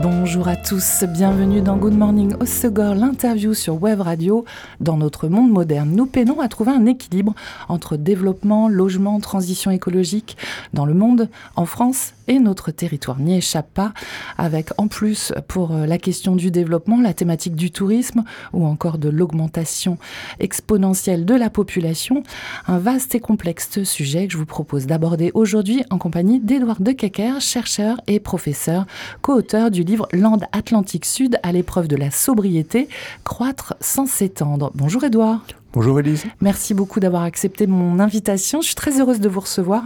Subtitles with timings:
[0.00, 4.44] Bonjour à tous, bienvenue dans Good Morning Segor, l'interview sur Web Radio.
[4.78, 7.34] Dans notre monde moderne, nous peinons à trouver un équilibre
[7.68, 10.36] entre développement, logement, transition écologique
[10.72, 13.92] dans le monde, en France et notre territoire n'y échappe pas,
[14.36, 18.98] avec en plus pour euh, la question du développement, la thématique du tourisme ou encore
[18.98, 19.98] de l'augmentation
[20.38, 22.22] exponentielle de la population,
[22.66, 27.40] un vaste et complexe sujet que je vous propose d'aborder aujourd'hui en compagnie d'Édouard Decaquer,
[27.40, 28.86] chercheur et professeur,
[29.22, 32.88] co-auteur du livre Land Atlantique Sud à l'épreuve de la sobriété,
[33.24, 34.70] croître sans s'étendre.
[34.74, 35.46] Bonjour Édouard.
[35.78, 36.24] Bonjour Elise.
[36.40, 38.60] Merci beaucoup d'avoir accepté mon invitation.
[38.60, 39.84] Je suis très heureuse de vous recevoir.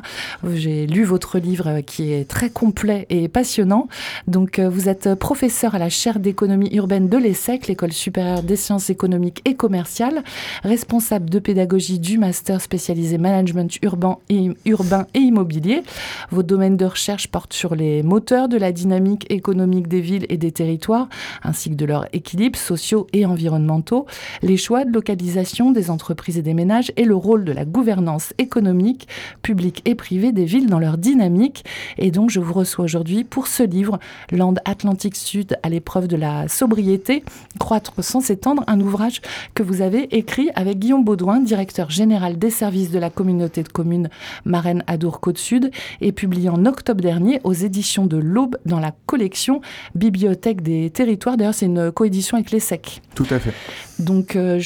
[0.55, 3.89] J'ai lu votre livre euh, qui est très complet et passionnant.
[4.27, 8.57] Donc, euh, vous êtes professeur à la chaire d'économie urbaine de l'ESSEC, l'école supérieure des
[8.57, 10.25] sciences économiques et commerciales,
[10.65, 15.83] responsable de pédagogie du master spécialisé management urbain et, urbain et immobilier.
[16.31, 20.39] Vos domaines de recherche portent sur les moteurs de la dynamique économique des villes et
[20.39, 21.11] des territoires,
[21.43, 24.07] ainsi que de leurs équilibres sociaux et environnementaux,
[24.41, 28.33] les choix de localisation des entreprises et des ménages et le rôle de la gouvernance
[28.39, 29.09] économique,
[29.43, 31.65] publique et privée des villes dans leur dynamique.
[31.99, 33.99] Et donc, je vous reçois aujourd'hui pour ce livre,
[34.31, 37.25] Land Atlantique Sud à l'épreuve de la sobriété,
[37.59, 39.21] croître sans s'étendre, un ouvrage
[39.55, 43.69] que vous avez écrit avec Guillaume Baudouin, directeur général des services de la communauté de
[43.69, 44.09] communes
[44.45, 48.93] Marraine Adour Côte Sud, et publié en octobre dernier aux éditions de l'Aube dans la
[49.07, 49.61] collection
[49.95, 51.37] Bibliothèque des territoires.
[51.37, 53.03] D'ailleurs, c'est une coédition avec les SEC.
[53.15, 53.53] Tout à fait.
[54.03, 54.61] Donc, euh,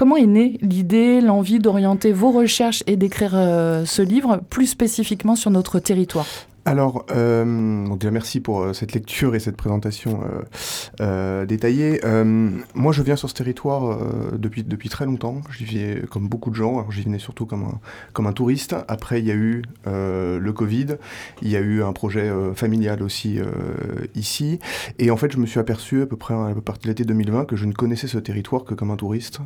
[0.00, 5.36] Comment est née l'idée, l'envie d'orienter vos recherches et d'écrire euh, ce livre plus spécifiquement
[5.36, 6.26] sur notre territoire?
[6.70, 10.42] Alors, euh, déjà merci pour euh, cette lecture et cette présentation euh,
[11.00, 12.00] euh détaillée.
[12.04, 13.98] Euh, moi, je viens sur ce territoire
[14.38, 15.40] depuis, depuis très longtemps.
[15.58, 16.78] J'y vivais comme beaucoup de gens.
[16.78, 17.80] Alors, j'y venais surtout comme un,
[18.12, 18.76] comme un touriste.
[18.86, 20.98] Après, il y a eu le Covid.
[21.42, 23.40] Il y a eu un projet familial aussi
[24.14, 24.60] ici.
[24.98, 27.46] Et en fait, je me suis aperçu à peu près à partir de l'été 2020
[27.46, 29.40] que je ne connaissais ce territoire que comme un touriste,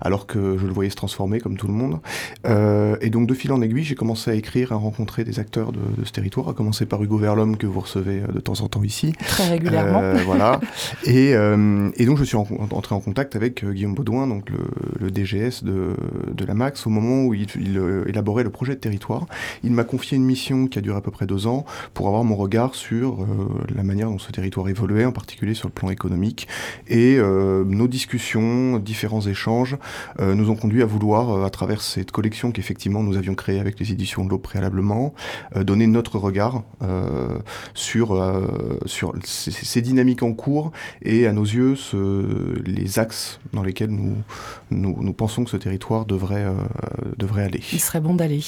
[0.00, 1.98] alors que je le voyais se transformer comme tout le monde.
[3.00, 5.80] et donc, de fil en aiguille, j'ai commencé à écrire, à rencontrer des acteurs de,
[5.96, 8.68] de ce territoire, à commencer par Hugo Verlhomme que vous recevez euh, de temps en
[8.68, 9.12] temps ici.
[9.12, 10.00] Très régulièrement.
[10.00, 10.60] Euh, voilà.
[11.04, 14.58] Et, euh, et, donc je suis entré en contact avec Guillaume Baudouin, donc le,
[14.98, 15.96] le DGS de,
[16.32, 19.26] de, la Max, au moment où il, il, élaborait le projet de territoire.
[19.64, 21.64] Il m'a confié une mission qui a duré à peu près deux ans
[21.94, 23.26] pour avoir mon regard sur
[23.74, 26.48] la manière dont ce territoire évoluait, en particulier sur le plan économique.
[26.88, 29.76] Et nos discussions, différents échanges
[30.20, 33.92] nous ont conduit à vouloir, à travers cette collection qu'effectivement nous avions créée avec les
[33.92, 35.14] éditions de l'eau préalablement,
[35.56, 37.38] donner notre notre regard euh,
[37.74, 40.72] sur, euh, ces, dynamiques en cours
[41.02, 41.76] et à nos yeux
[42.64, 47.60] les axes dans lesquels nous, pensons que ce territoire devrait, euh, aller.
[47.72, 48.40] Il serait bon d'aller.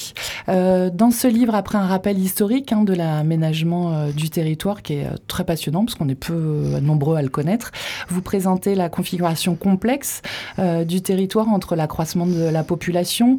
[0.47, 5.45] dans ce livre, après un rappel historique hein, de l'aménagement du territoire qui est très
[5.45, 7.71] passionnant parce qu'on est peu nombreux à le connaître,
[8.09, 10.21] vous présentez la configuration complexe
[10.57, 13.37] du territoire entre l'accroissement de la population,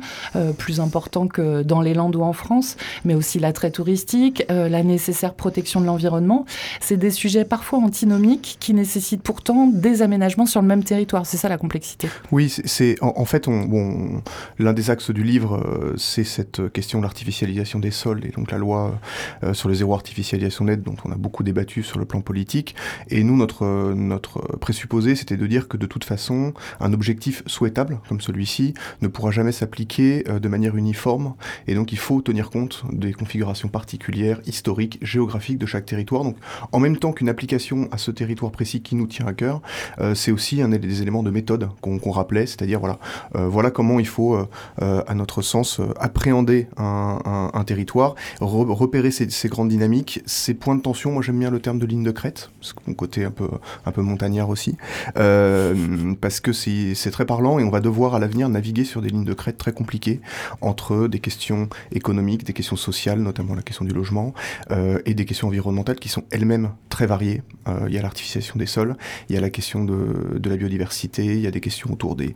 [0.58, 4.03] plus important que dans les Landes ou en France, mais aussi l'attrait touristique
[4.50, 6.44] euh, la nécessaire protection de l'environnement.
[6.80, 11.26] C'est des sujets parfois antinomiques qui nécessitent pourtant des aménagements sur le même territoire.
[11.26, 12.08] C'est ça la complexité.
[12.32, 14.22] Oui, c'est en, fait bon,
[14.58, 18.50] l'un des axes du livre, euh, c'est cette question de l'artificialisation des sols et donc
[18.50, 18.98] la loi
[19.42, 22.74] euh, sur le zéro artificialisation nette dont on a beaucoup débattu sur le plan politique.
[23.08, 28.00] Et nous, notre, notre présupposé, c'était de dire que de toute façon, un objectif souhaitable
[28.08, 31.34] comme celui-ci ne pourra jamais s'appliquer de manière uniforme.
[31.66, 36.24] Et donc, il faut tenir compte des configurations particulières particulière, historique, géographique de chaque territoire.
[36.24, 36.36] Donc,
[36.72, 39.62] en même temps qu'une application à ce territoire précis qui nous tient à cœur,
[40.00, 42.98] euh, c'est aussi un des éléments de méthode qu'on rappelait, c'est-à-dire voilà,
[43.36, 49.48] euh, voilà comment il faut, euh, à notre sens, appréhender un, territoire, repérer ces, ces,
[49.48, 51.12] grandes dynamiques, ces points de tension.
[51.12, 53.48] Moi, j'aime bien le terme de ligne de crête, que mon côté un peu,
[53.86, 54.76] un peu montagnard aussi,
[55.14, 59.24] parce que c'est très parlant et on va devoir à l'avenir naviguer sur des lignes
[59.24, 60.20] de crête très compliquées
[60.60, 64.34] entre des questions économiques, des questions sociales, notamment la question du logement,
[64.70, 67.42] euh, et des questions environnementales qui sont elles-mêmes très variées.
[67.68, 68.96] Euh, il y a l'artificialisation des sols,
[69.28, 72.32] il y a la question de, la biodiversité, il y a des questions autour de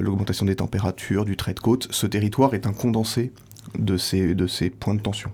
[0.00, 1.88] l'augmentation des températures, du trait de côte.
[1.90, 3.32] Ce territoire est un condensé
[3.78, 5.30] de ces points de tension.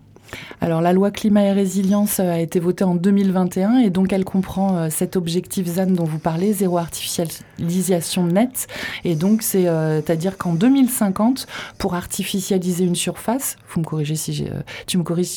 [0.61, 4.91] Alors la loi climat et résilience a été votée en 2021 et donc elle comprend
[4.91, 8.67] cet objectif ZAN dont vous parlez, zéro artificialisation nette.
[9.05, 11.47] Et donc c'est-à-dire qu'en 2050,
[11.79, 14.35] pour artificialiser une surface, tu me corriges si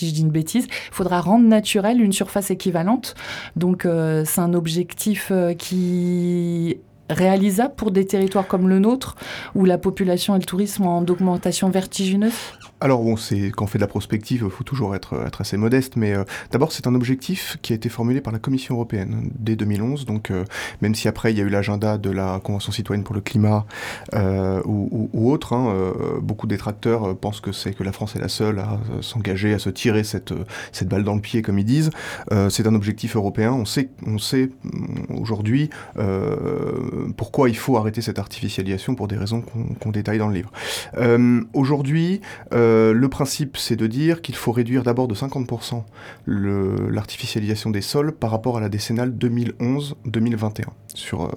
[0.07, 3.15] je dis une bêtise, il faudra rendre naturelle une surface équivalente.
[3.55, 3.87] Donc
[4.25, 6.77] c'est un objectif qui
[7.09, 9.15] réalisable pour des territoires comme le nôtre,
[9.55, 12.33] où la population et le tourisme sont en augmentation vertigineuse?
[12.83, 15.95] Alors bon, c'est quand on fait de la prospective, il faut toujours être, assez modeste,
[15.95, 19.55] mais euh, d'abord c'est un objectif qui a été formulé par la Commission européenne dès
[19.55, 20.43] 2011, donc euh,
[20.81, 23.65] même si après il y a eu l'agenda de la Convention citoyenne pour le climat
[24.13, 28.27] euh, ou, autre, hein, beaucoup de détracteurs pensent que c'est que la France est la
[28.27, 30.33] seule à s'engager, à se tirer cette,
[30.83, 31.89] balle dans le pied, comme ils disent.
[32.49, 34.17] c'est un objectif européen, on sait, mm,
[35.21, 35.69] aujourd'hui
[37.15, 39.41] pourquoi il faut arrêter cette artificialisation pour des raisons
[39.79, 40.51] qu'on détaille dans le livre.
[41.53, 42.21] aujourd'hui,
[42.93, 45.83] le principe, c'est de dire qu'il faut réduire d'abord de 50%
[46.27, 51.29] l'artificialisation des sols par rapport à la décennale 2011-2021 sur, euh,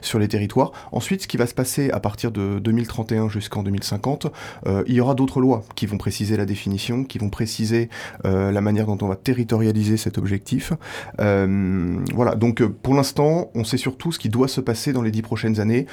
[0.00, 0.72] sur les territoires.
[0.92, 4.26] Ensuite, ce qui va se passer à partir de 2031 jusqu'en 2050,
[4.66, 7.88] euh, il y aura d'autres lois qui vont préciser la définition, qui vont préciser
[8.24, 10.72] la manière dont on va territorialiser cet objectif.
[11.18, 15.22] voilà, donc pour l'instant, on sait surtout ce qui doit se passer dans les dix
[15.22, 15.86] prochaines années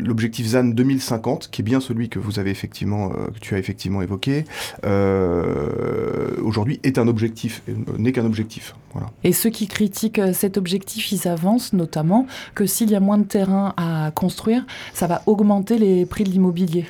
[0.00, 3.58] l'objectif ZAN 2050, qui est bien celui que vous avez effectivement, euh, que tu as
[3.58, 4.44] effectivement évoqué,
[4.84, 7.62] euh, aujourd'hui est un objectif,
[7.98, 8.74] n'est qu'un objectif.
[8.92, 9.08] Voilà.
[9.24, 13.18] Et ceux qui critiquent euh, cet objectif, ils avancent notamment que s'il y a moins
[13.18, 16.86] de terrain à construire, ça va augmenter les prix de l'immobilier.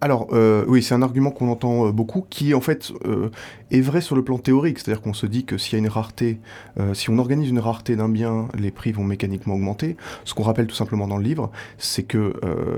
[0.00, 0.28] Alors,
[0.68, 2.92] oui, c'est un argument qu'on entend beaucoup, qui en fait
[3.70, 5.88] est vrai sur le plan théorique, c'est-à-dire qu'on se dit que s'il y a une
[5.88, 6.40] rareté,
[6.92, 9.96] si on organise une rareté d'un bien, les prix vont mécaniquement augmenter.
[10.24, 12.34] Ce qu'on rappelle tout simplement dans le livre, c'est que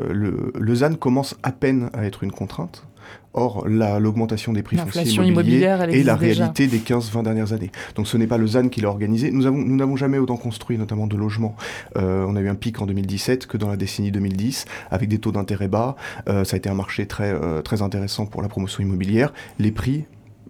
[0.09, 2.85] le, le ZAN commence à peine à être une contrainte.
[3.35, 7.73] Or, l'augmentation des prix fonciers immobiliers est la réalité des 15-20 dernières années.
[7.97, 9.33] Donc ce n'est pas le ZAN qui l'a organisé.
[9.33, 11.57] Nous n'avons nous jamais autant construit, notamment de logements.
[11.97, 15.19] Euh, on a eu un pic en 2017 que dans la décennie 2010, avec des
[15.19, 15.97] taux d'intérêt bas.
[16.29, 19.33] Euh, ça a été un marché très, euh, très intéressant pour la promotion immobilière.
[19.59, 20.05] Les prix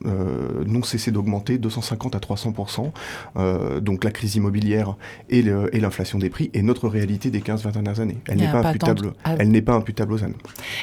[0.05, 2.91] n'ont cessé d'augmenter 250 à 300%.
[3.37, 4.97] Euh, donc la crise immobilière
[5.31, 8.19] et l'inflation des prix est notre réalité des 15-20 dernières années.
[8.29, 10.33] Elle n'est pas, imputable, ah elle n'est pas imputable aux ZAN.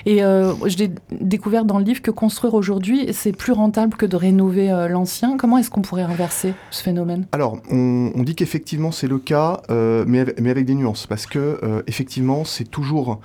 [0.06, 4.16] Et euh, j'ai découvert dans le livre que construire aujourd'hui, c'est plus rentable que de
[4.16, 5.38] rénover l'ancien.
[5.38, 7.26] Comment est-ce qu'on pourrait inverser ce phénomène?
[7.32, 11.84] Alors, on, dit qu'effectivement c'est le cas, mais, avec, mais, avec, des nuances, parce que
[11.88, 13.20] effectivement c'est toujours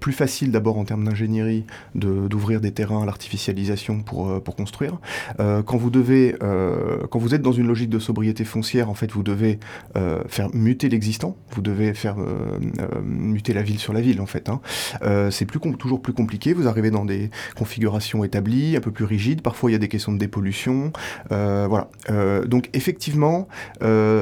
[0.00, 1.64] plus facile d'abord en termes d'ingénierie
[1.94, 4.98] d'ouvrir des terrains à l'artificialisation pour, pour construire.
[5.40, 8.94] Euh, quand vous devez, euh, quand vous êtes dans une logique de sobriété foncière, en
[8.94, 9.58] fait, vous devez
[9.96, 12.16] euh, faire muter l'existant, vous devez faire
[13.04, 14.48] muter la ville sur la ville, en fait.
[14.48, 14.60] Hein.
[15.30, 15.46] c'est
[15.78, 16.52] toujours plus compliqué.
[16.52, 19.42] Vous arrivez dans des configurations établies, un peu plus rigides.
[19.42, 20.92] Parfois, il y a des questions de dépollution.
[21.30, 21.88] voilà.
[22.46, 23.48] donc, effectivement,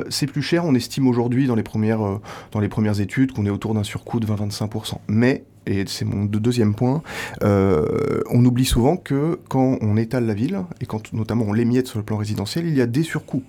[0.09, 0.65] c'est plus cher.
[0.65, 2.21] On estime aujourd'hui dans les premières
[2.53, 4.99] dans les premières études qu'on est autour d'un surcoût de 20-25%.
[5.09, 7.03] Mais et c'est mon deuxième point,
[7.43, 11.87] euh, on oublie souvent que quand on étale la ville, et quand notamment on l'émiette
[11.87, 13.45] sur le plan résidentiel, il y a des surcoûts.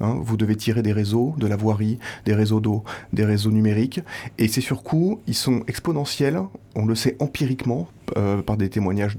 [0.00, 0.16] Hein.
[0.22, 4.00] vous devez tirer des réseaux, de la voirie, des réseaux d'eau, des réseaux numériques,
[4.38, 6.40] et ces surcoûts, ils sont exponentiels,
[6.74, 9.16] on le sait empiriquement, euh, par des témoignages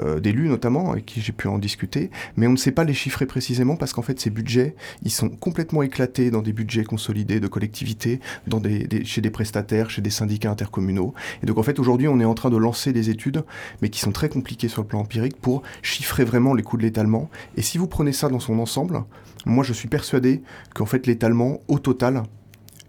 [0.00, 2.94] euh, d'élus notamment, avec qui j'ai pu en discuter, mais on ne sait pas les
[2.94, 7.40] chiffrer précisément parce qu'en fait ces budgets, ils sont complètement éclatés dans des budgets consolidés
[7.40, 8.20] de collectivités,
[9.04, 11.12] chez des prestataires, chez des syndicats intercommunaux.
[11.42, 13.44] Et donc en fait aujourd'hui on est en train de lancer des études,
[13.82, 16.82] mais qui sont très compliquées sur le plan empirique pour chiffrer vraiment les coûts de
[16.82, 17.28] l'étalement.
[17.56, 19.04] Et si vous prenez ça dans son ensemble,
[19.44, 20.42] moi je suis persuadé
[20.74, 22.22] qu'en fait l'étalement au total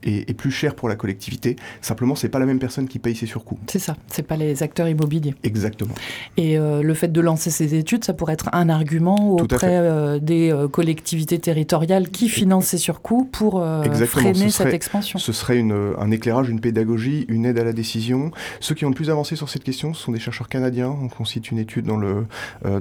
[0.07, 1.55] est, plus cher pour la collectivité.
[1.81, 3.57] Simplement, c'est pas la même personne qui paye ses surcoûts.
[3.67, 5.35] C'est ça, c'est pas les acteurs immobiliers.
[5.43, 5.93] Exactement.
[6.37, 10.19] Et euh, le fait de lancer ces études, ça pourrait être un argument auprès euh,
[10.19, 13.63] des euh, collectivités territoriales qui financent ces surcoûts pour
[14.07, 15.19] freiner cette expansion.
[15.19, 18.31] Ce serait une, un éclairage, une pédagogie, une aide à la décision.
[18.59, 20.95] Ceux qui ont le plus avancé sur cette question ce sont des chercheurs canadiens.
[21.19, 22.25] On cite une étude dans le,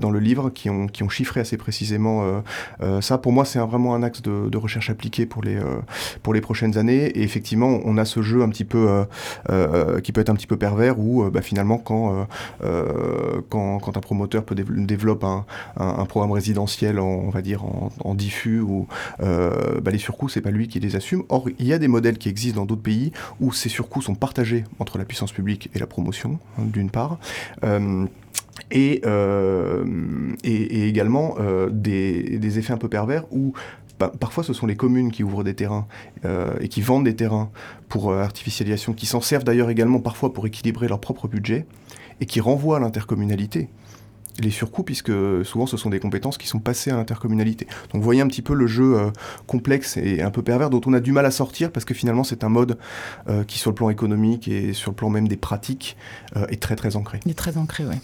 [0.00, 2.42] dans le livre qui ont, qui ont chiffré assez précisément
[3.00, 3.18] ça.
[3.18, 5.58] Pour moi, c'est vraiment un axe de, de, recherche appliquée pour les,
[6.22, 9.04] pour les prochaines années et effectivement, on a ce jeu un petit peu euh,
[9.50, 12.26] euh, qui peut être un petit peu pervers où euh, bah, finalement, quand,
[12.62, 15.44] un promoteur peut développe un,
[16.06, 18.86] programme résidentiel, en, on va dire en, diffus ou
[19.18, 21.24] bah, les surcoûts, c'est pas lui qui les assume.
[21.28, 24.14] Or, il y a des modèles qui existent dans d'autres pays où ces surcoûts sont
[24.14, 27.18] partagés entre la puissance publique et la promotion, hein, d'une part.
[28.70, 29.02] Et,
[30.44, 31.36] également
[31.70, 33.54] des, effets un peu pervers où
[33.98, 35.86] parfois ce sont les communes qui ouvrent des terrains
[36.24, 37.50] euh, et qui vendent des terrains
[37.88, 41.66] pour euh, artificialisation, qui s'en servent d'ailleurs également parfois pour équilibrer leur propre budget
[42.20, 43.68] et qui renvoient à l'intercommunalité
[44.40, 45.12] les surcoûts, puisque
[45.44, 47.66] souvent ce sont des compétences qui sont passées à l'intercommunalité.
[47.92, 48.96] Donc vous voyez un petit peu le jeu
[49.46, 52.24] complexe et un peu pervers dont on a du mal à sortir, parce que finalement
[52.24, 52.78] c'est un mode
[53.46, 55.96] qui sur le plan économique et sur le plan même des pratiques
[56.48, 57.20] est très très ancré.
[57.24, 57.96] Il est très ancré, oui.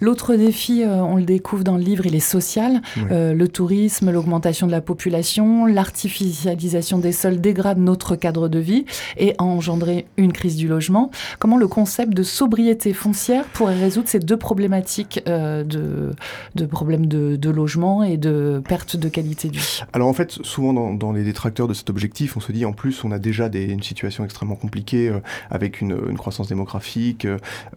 [0.00, 2.80] L'autre défi, on le découvre dans le livre, il est social.
[3.10, 8.84] le tourisme, l'augmentation de la population, l'artificialisation des sols dégrade notre cadre de vie
[9.16, 11.10] et a engendré une crise du logement.
[11.38, 17.50] Comment le concept de sobriété foncière pourrait résoudre ces deux problématiques euh, de, problèmes de,
[17.50, 21.68] logement et de perte de qualité de vie Alors en fait, souvent dans, les détracteurs
[21.68, 25.08] de cet objectif, on se dit en plus on a déjà une situation extrêmement compliquée
[25.08, 27.26] euh, avec une, croissance démographique,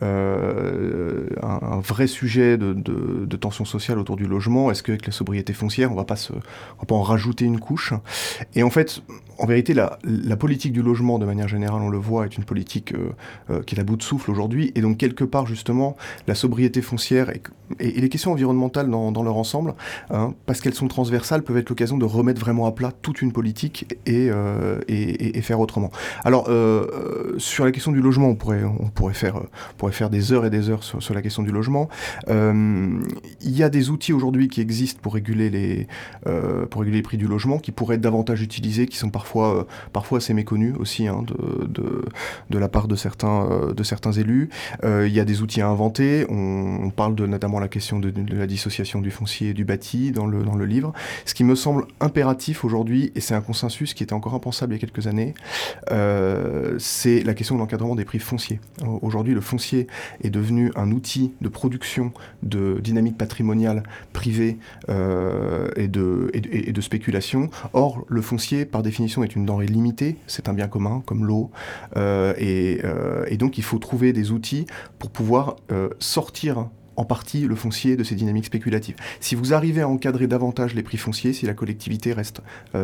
[0.01, 4.71] euh, un, un, vrai sujet de, tension sociale autour du logement.
[4.71, 7.93] Est-ce qu'avec la sobriété foncière, on va va pas en rajouter une couche?
[8.55, 9.01] Et en fait,
[9.39, 9.97] en vérité, la,
[10.37, 13.11] politique du logement, de manière générale, on le voit, est une politique euh,
[13.49, 14.71] euh, qui est à bout de souffle aujourd'hui.
[14.75, 15.95] Et donc, quelque part, justement,
[16.27, 17.41] la sobriété foncière et,
[17.79, 19.75] les questions environnementales dans, leur ensemble,
[20.09, 23.31] hein, parce qu'elles sont transversales, peuvent être l'occasion de remettre vraiment à plat toute une
[23.31, 24.79] politique et, euh,
[25.41, 25.91] faire autrement.
[26.25, 26.49] Alors,
[27.37, 31.21] sur la question du logement, on pourrait, faire, des heures et des heures sur, la
[31.21, 31.89] question du logement.
[32.27, 33.01] il
[33.41, 37.95] y a des outils aujourd'hui qui existent pour réguler les prix du logement, qui pourraient
[37.95, 39.65] être davantage utilisés, qui sont parfois parfois,
[40.13, 44.49] euh, assez méconnu aussi hein, de, la part de certains, euh, élus.
[44.83, 46.25] Euh, il y a des outils à inventer.
[46.29, 50.11] On, on parle de notamment la question de, la dissociation du foncier et du bâti
[50.11, 50.93] dans le, livre.
[51.25, 54.75] Ce qui me semble impératif aujourd'hui, et c'est un consensus qui était encore impensable il
[54.75, 55.33] y a quelques années,
[56.79, 58.59] c'est la question de l'encadrement des prix fonciers.
[59.01, 59.87] Aujourd'hui, le foncier
[60.23, 62.11] est devenu un outil de production
[62.43, 64.57] de dynamique patrimoniale privée
[64.89, 67.49] et de spéculation.
[67.73, 71.51] Or, le foncier, par définition, est une denrée limitée, c'est un bien commun comme l'eau,
[71.97, 74.65] euh, et, euh, et, donc il faut trouver des outils
[74.97, 78.97] pour pouvoir euh, sortir en partie le foncier de ces dynamiques spéculatives.
[79.21, 82.41] Si vous arrivez à encadrer davantage les prix fonciers, si la collectivité reste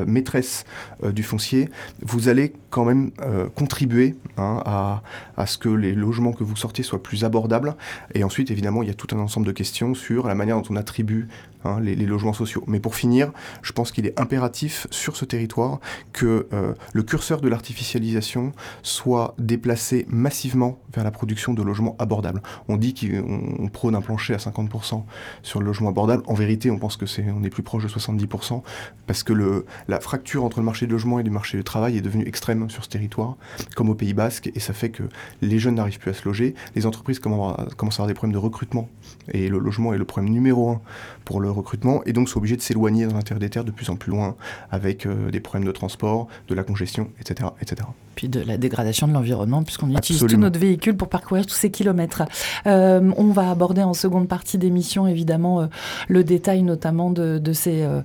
[0.07, 0.63] maîtresse
[1.03, 1.69] du foncier,
[2.01, 3.11] vous allez quand même
[3.55, 5.03] contribuer hein, à,
[5.35, 7.75] à, ce que les logements que vous sortez soient plus abordables.
[8.13, 10.67] Et ensuite, évidemment, il y a tout un ensemble de questions sur la manière dont
[10.69, 11.27] on attribue
[11.65, 12.63] hein, les, logements sociaux.
[12.67, 13.31] Mais pour finir,
[13.61, 15.79] je pense qu'il est impératif sur ce territoire
[16.13, 18.51] que euh, le curseur de l'artificialisation
[18.83, 22.41] soit déplacé massivement vers la production de logements abordables.
[22.67, 25.03] On dit qu'on prône un plancher à 50%
[25.43, 26.23] sur le logement abordable.
[26.27, 28.61] En vérité, on pense que c'est on est plus proche de 70%
[29.07, 32.01] parce que la fracture entre le marché du logement et le marché du travail est
[32.01, 33.37] devenue extrême sur ce territoire,
[33.75, 35.03] comme au Pays Basque, et ça fait que
[35.41, 38.37] les jeunes n'arrivent plus à se loger, les entreprises commencent à avoir des problèmes de
[38.37, 38.89] recrutement,
[39.31, 40.81] et le logement est le problème numéro un
[41.25, 43.89] pour le recrutement, et donc sont obligés de s'éloigner dans l'intérieur des terres de plus
[43.89, 44.35] en plus loin,
[44.71, 47.49] avec euh, des problèmes de transport, de la congestion, etc.
[47.61, 51.55] etc puis de la dégradation de l'environnement, puisqu'on utilise tout notre véhicule pour parcourir tous
[51.55, 52.23] ces kilomètres.
[52.65, 55.65] Euh, on va aborder en seconde partie d'émission, évidemment, euh,
[56.07, 58.01] le détail notamment de, de ces euh,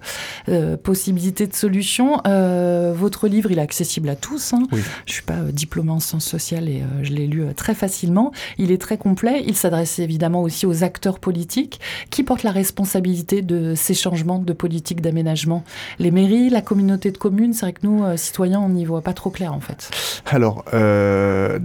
[0.49, 2.21] euh possibilités de solutions.
[2.27, 4.53] Euh, votre livre, il est accessible à tous.
[4.53, 4.67] Hein.
[4.73, 4.81] Oui.
[5.07, 8.33] Je ne suis pas diplômée en sciences sociales et je l'ai lu très facilement.
[8.59, 9.43] Il est très complet.
[9.47, 14.53] Il s'adresse évidemment aussi aux acteurs politiques qui portent la responsabilité de ces changements de
[14.53, 15.65] politique d'aménagement.
[15.99, 19.13] Les mairies, la communauté de communes, c'est vrai que nous, citoyens, on n'y voit pas
[19.13, 19.91] trop clair en fait.
[20.27, 21.59] Alors, euh,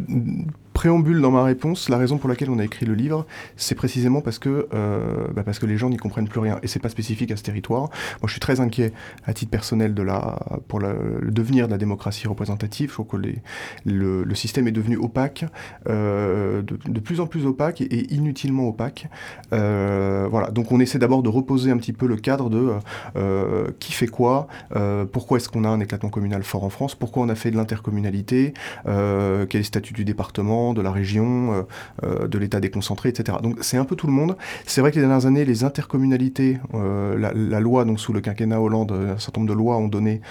[0.76, 4.20] préambule dans ma réponse, la raison pour laquelle on a écrit le livre, c'est précisément
[4.20, 6.60] parce que, euh, bah parce que les gens n'y comprennent plus rien.
[6.64, 7.84] Et c'est pas spécifique à ce territoire.
[8.22, 8.92] Moi, je suis très inquiet
[9.26, 12.90] à titre personnel de la, pour la, le devenir de la démocratie représentative.
[12.90, 13.38] Je trouve que les,
[13.86, 15.46] le, le, système est devenu opaque,
[15.88, 19.08] euh, de, plus en plus opaque et, et inutilement opaque.
[19.54, 20.52] Euh, voilà.
[20.52, 22.74] Donc, on essaie d'abord de reposer un petit peu le cadre de
[23.16, 26.96] euh, qui fait quoi, euh, pourquoi est-ce qu'on a un éclatement communal fort en France,
[26.96, 28.54] pourquoi on a fait de l'intercommunalité,
[28.88, 31.62] euh, quel est le statut du département, de la région, euh,
[32.04, 33.38] euh, de l'État déconcentré, etc.
[33.42, 34.36] Donc c'est un peu tout le monde.
[34.66, 38.22] C'est vrai que les dernières années, les intercommunalités, euh, la, la, loi, donc sous le
[38.22, 40.22] quinquennat Hollande, un certain nombre de lois ont donné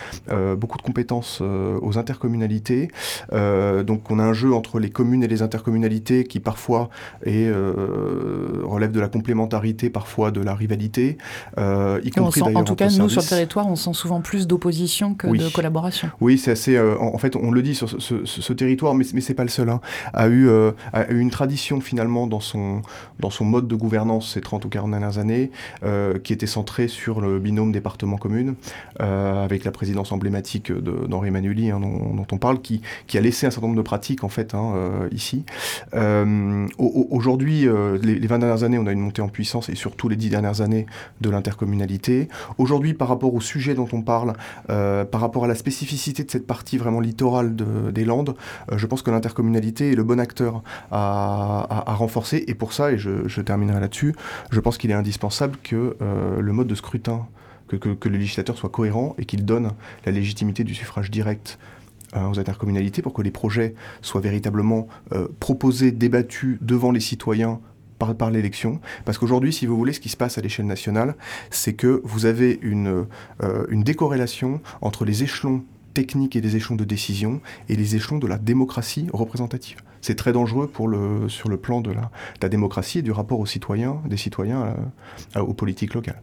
[0.57, 2.91] beaucoup de compétences aux intercommunalités.
[3.33, 6.89] donc on a un jeu entre les communes et les intercommunalités qui parfois
[7.25, 7.51] est,
[8.63, 11.19] relève de la complémentarité, parfois de la rivalité,
[11.59, 12.43] y compris.
[12.43, 15.39] En tout cas, nous, sur le territoire, on sent souvent plus d'opposition que oui.
[15.39, 16.11] de collaboration.
[16.21, 16.79] Oui, c'est assez.
[16.79, 19.45] en, en, fait, on le dit sur ce, ce, ce territoire, mais, mais c'est pas
[19.45, 19.69] le seul.
[19.69, 19.81] Hein,
[20.25, 22.83] a eu, euh, a eu une tradition finalement dans son,
[23.21, 25.51] dans son mode de gouvernance ces 30 ou 40 dernières années,
[25.85, 28.55] euh, qui était centré sur le binôme département-commune,
[29.01, 33.47] euh, avec la présidence emblématique d'Henri Emmanueli, hein, dont, on parle, qui, qui a laissé
[33.47, 34.75] un certain nombre de pratiques en fait hein,
[35.13, 35.45] ici.
[36.79, 37.67] Aujourd'hui,
[38.03, 40.31] les, les 20 dernières années, on a une montée en puissance, et surtout les 10
[40.31, 40.87] dernières années,
[41.21, 42.29] de l'intercommunalité.
[42.59, 44.33] Aujourd'hui, par rapport au sujet dont on parle,
[44.67, 48.35] par rapport à la spécificité de cette partie vraiment littorale de, des Landes,
[48.75, 52.45] je pense que l'intercommunalité est le bon acteur à, renforcer.
[52.49, 54.15] Et pour ça, et je, terminerai là-dessus,
[54.51, 57.27] je pense qu'il est indispensable que le mode de scrutin
[57.69, 59.73] que, le législateur soit cohérent et qu'il donne
[60.05, 61.59] la légitimité du suffrage direct
[62.15, 64.87] aux intercommunalités pour que les projets soient véritablement
[65.41, 67.61] proposés, débattus devant les citoyens
[68.13, 68.81] par, l'élection.
[69.05, 71.15] Parce qu'aujourd'hui, si vous voulez, ce qui se passe à l'échelle nationale,
[71.51, 73.07] c'est que vous avez une,
[73.43, 78.19] euh, une décorrélation entre les échelons techniques et les échelons de décision et les échelons
[78.19, 79.79] de la démocratie représentative.
[80.05, 83.47] C'est très dangereux pour le, sur le plan de la, démocratie et du rapport aux
[83.47, 84.77] citoyens, des citoyens
[85.35, 86.21] euh, aux politiques locales.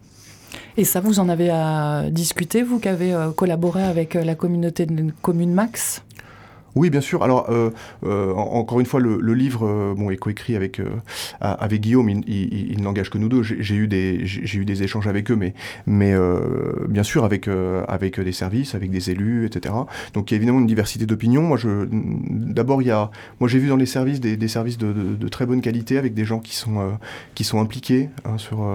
[0.76, 4.86] Et ça, vous en avez à discuter, vous qui avez euh, collaboré avec la communauté
[4.86, 6.04] de communes Max?
[6.74, 7.22] Oui, bien sûr.
[7.22, 7.70] Alors, euh,
[8.04, 10.80] euh, encore une fois, le, livre euh, bon, est coécrit avec,
[11.40, 12.08] avec Guillaume.
[12.08, 13.42] Il, n'engage que nous deux.
[13.42, 15.54] J'ai eu, des, j'ai eu des échanges avec eux, mais,
[15.86, 16.14] mais
[16.88, 17.48] bien sûr avec,
[17.88, 19.74] avec des services, avec des élus, etc.
[20.14, 21.42] Donc, il y a évidemment une diversité d'opinions.
[21.42, 23.10] Moi, je, d'abord, il y a,
[23.40, 26.14] moi, j'ai vu dans les services des, des services de, de, très bonne qualité, avec
[26.14, 26.92] des gens qui sont,
[27.34, 28.66] qui sont impliqués hein, sur,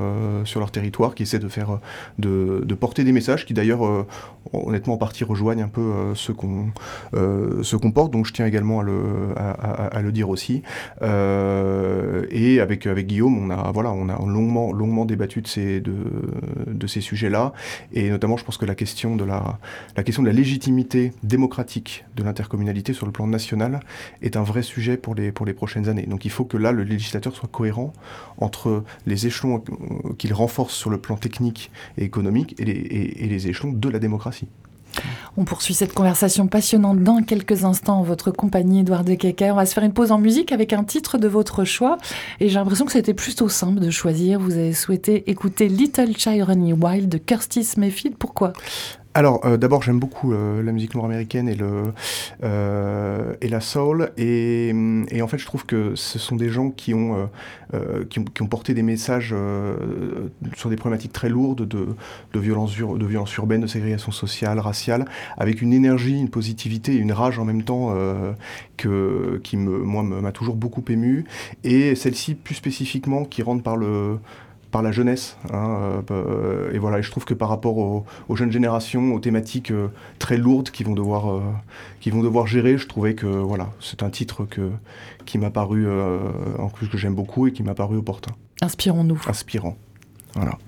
[0.46, 1.80] sur leur territoire, qui essaient de faire,
[2.20, 4.06] de, de porter des messages qui, d'ailleurs,
[4.54, 6.72] honnêtement, en partie rejoignent un peu ce qu'on,
[7.88, 8.84] donc je tiens également à
[10.01, 10.62] le, dire aussi.
[11.01, 17.53] Euh, et avec, Guillaume, on a, voilà, on a longuement, débattu de ces, sujets-là,
[17.94, 23.12] et notamment je pense que la question de la, légitimité démocratique de l'intercommunalité sur le
[23.12, 23.79] plan national
[24.22, 26.06] est un vrai sujet pour les, prochaines années.
[26.06, 27.94] Donc il faut que là, le législateur soit cohérent
[28.38, 29.63] entre les échelons
[30.17, 34.48] qu'il renforce sur le plan technique et économique et les échelons de la démocratie.
[35.38, 39.51] On poursuit cette conversation passionnante dans quelques instants en votre compagnie, Edouard de Kecker.
[39.51, 41.98] On va se faire une pause en musique avec un titre de votre choix.
[42.39, 44.39] Et j'ai l'impression que c'était plutôt simple de choisir.
[44.39, 46.38] Vous avez souhaité écouter Little Child
[46.82, 48.18] Wild de Kirsty Mayfield.
[48.18, 48.54] Pourquoi?
[49.17, 51.86] Alors, euh, d'abord, j'aime beaucoup euh, la musique nord-américaine et, le,
[52.43, 54.12] euh, et la soul.
[54.15, 54.71] Et,
[55.09, 57.27] et, en fait, je trouve que ce sont des gens qui ont,
[58.12, 59.33] qui ont, porté des messages
[60.55, 61.95] sur des problématiques très lourdes de,
[62.31, 65.05] de, violence, de violence urbaine, de ségrégation sociale, raciale,
[65.36, 67.95] avec une énergie, une positivité et une rage en même temps
[68.77, 71.25] que, qui, me, moi, m'a toujours beaucoup ému.
[71.63, 74.19] Et celle-ci, plus spécifiquement, qui rentre par le
[74.77, 75.38] par la jeunesse.
[75.51, 79.88] Hein, euh, et voilà, je trouve que par rapport aux, jeunes générations, aux thématiques euh,
[80.19, 81.41] très lourdes qu'ils vont devoir, euh,
[82.12, 84.70] vont devoir gérer, je trouvais que voilà, c'est un titre que,
[85.25, 85.87] qui m'a paru,
[86.59, 88.33] en plus que j'aime beaucoup et qui m'a paru opportun.
[88.61, 89.20] Inspirons-nous.
[89.27, 89.75] Inspirant.
[90.35, 90.59] Voilà.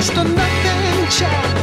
[0.00, 1.59] just a nothing child.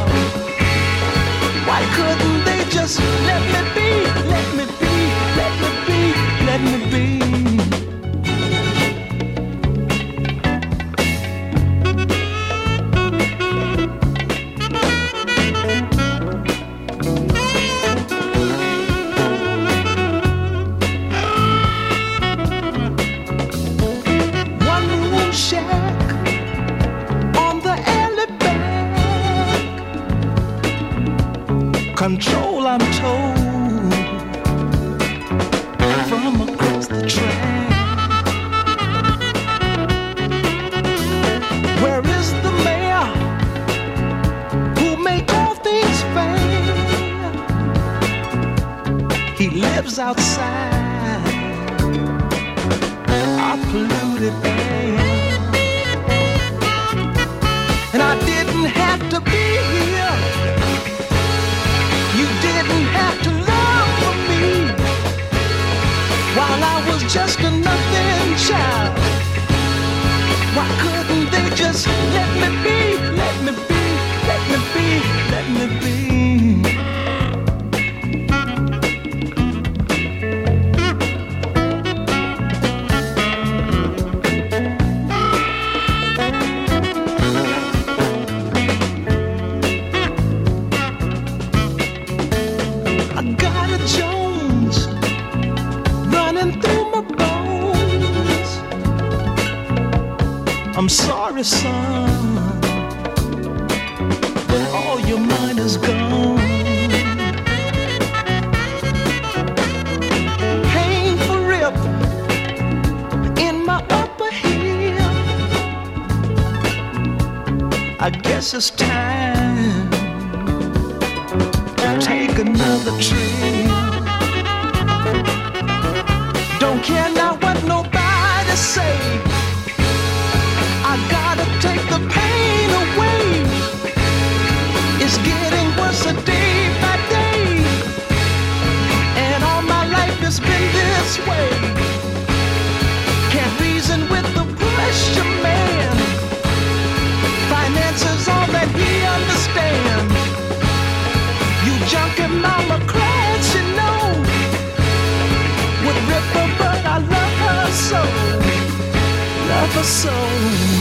[159.72, 160.77] for so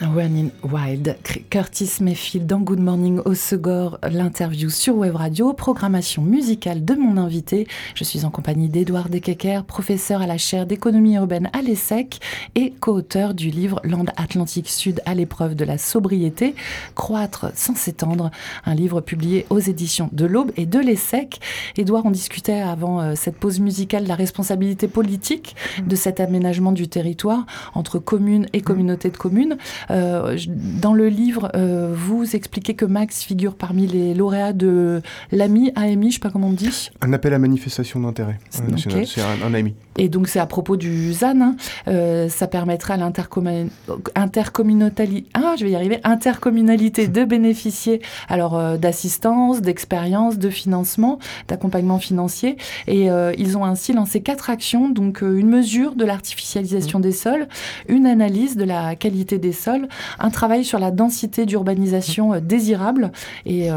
[0.00, 1.16] Running Wild,
[1.50, 7.16] Curtis Mayfield dans Good Morning au Segor, l'interview sur Web Radio, programmation musicale de mon
[7.16, 7.66] invité.
[7.94, 12.20] Je suis en compagnie d'Edouard Dekeker, professeur à la chaire d'économie urbaine à l'ESSEC
[12.54, 16.54] et co-auteur du livre Land Atlantique Sud à l'épreuve de la sobriété,
[16.94, 18.30] Croître sans s'étendre,
[18.64, 21.40] un livre publié aux éditions de l'Aube et de l'ESSEC.
[21.76, 26.72] Edouard, on discutait avant euh, cette pause musicale de la responsabilité politique de cet aménagement
[26.72, 29.56] du territoire entre communes et communautés de communes.
[29.90, 30.38] Euh,
[30.80, 36.10] dans le livre, euh, vous expliquez que Max figure parmi les lauréats de l'AMI, AMI,
[36.10, 36.90] je sais pas comment on dit.
[37.00, 39.06] Un appel à manifestation d'intérêt national.
[39.06, 39.74] C'est un, un AMI.
[39.98, 41.40] Et donc c'est à propos du ZAN.
[41.40, 41.56] hein.
[41.88, 43.68] Euh, ça permettra à l'intercommun-
[44.16, 51.18] intercommunautali- ah, je vais y arriver, intercommunalité de bénéficier alors euh, d'assistance, d'expérience, de financement,
[51.48, 52.56] d'accompagnement financier.
[52.86, 57.48] Et euh, ils ont ainsi lancé quatre actions, donc une mesure de l'artificialisation des sols,
[57.88, 63.12] une analyse de la qualité des sols, un travail sur la densité d'urbanisation euh, désirable
[63.46, 63.68] et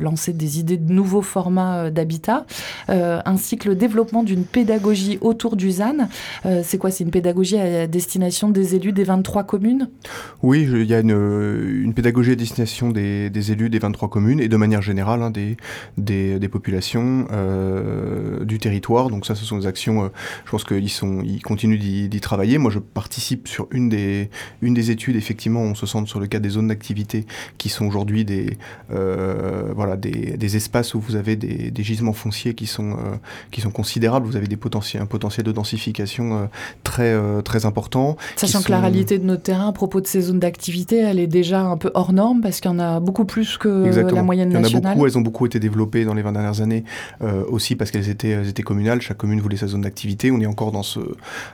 [0.00, 2.44] lancer des idées de nouveaux formats d'habitat,
[2.88, 6.08] ainsi que le développement d'une pédagogie autour du ZAN.
[6.46, 9.88] Euh, c'est quoi C'est une pédagogie à destination des élus des 23 communes?
[10.42, 14.56] Oui, il y a une, pédagogie à destination des, élus des 23 communes et de
[14.56, 19.10] manière générale hein, des, populations euh, du territoire.
[19.10, 20.08] Donc ça, ce sont des actions, euh,
[20.44, 22.58] je pense qu'ils sont, ils continuent d'y travailler.
[22.58, 26.26] Moi, je participe sur une des, une des études, effectivement, on se centre sur le
[26.26, 27.26] cas des zones d'activité
[27.58, 32.96] qui sont aujourd'hui des, voilà, des, espaces où vous avez des, gisements fonciers qui sont,
[33.52, 34.26] qui sont considérables.
[34.26, 36.46] Vous avez des potentiels, un potentiel de densification euh,
[36.84, 38.16] très, euh, très important.
[38.36, 41.26] Sachant que la réalité de notre terrain à propos de ces zones d'activité, elle est
[41.26, 44.16] déjà un peu hors norme parce qu'il y en a beaucoup plus que euh, Exactement.
[44.16, 44.94] la moyenne Il y en a nationale.
[44.94, 46.84] beaucoup, elles ont beaucoup été développées dans les 20 dernières années,
[47.48, 50.46] aussi parce qu'elles étaient, elles étaient communales, chaque commune voulait sa zone d'activité, on est
[50.46, 51.00] encore dans ce,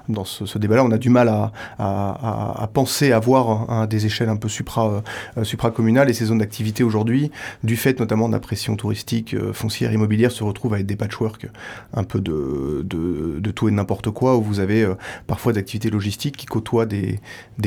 [0.08, 4.06] dans ce, ce débat-là, on a du mal à, à, à- à penser avoir des
[4.06, 5.02] échelles un peu supra,
[5.38, 7.30] euh, supracommunales, et ces zones d'activité aujourd'hui,
[7.62, 11.46] du fait notamment de la pression touristique, euh, foncière, immobilière, se retrouvent avec des patchwork
[11.94, 14.94] un peu de, de, de tout et de n'importe quoi, où vous avez euh,
[15.26, 17.20] parfois des activités logistiques qui côtoient des,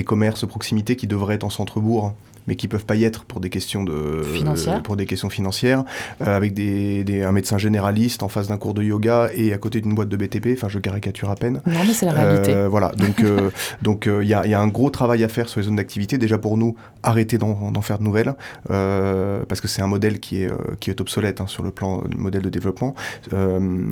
[0.05, 2.13] commerces proximité qui devraient être en centre-bourg
[2.47, 4.81] mais qui peuvent pas y être pour des questions de Financières.
[4.83, 5.83] pour des questions financières,
[6.21, 9.57] euh, avec des, des- un médecin généraliste en face d'un cours de yoga et à
[9.57, 10.49] côté d'une boîte de BTP.
[10.53, 11.61] Enfin, je caricature à peine.
[11.65, 12.53] Non, mais c'est la réalité.
[12.53, 13.49] Euh, voilà, donc euh,
[13.81, 16.17] donc il y, a, y a un gros travail à faire sur les zones d'activité.
[16.17, 18.33] Déjà pour nous, arrêter d'en faire de nouvelles,
[18.67, 22.17] parce que c'est un modèle qui est, qui est obsolète hein, sur le plan du
[22.17, 22.95] modèle de développement,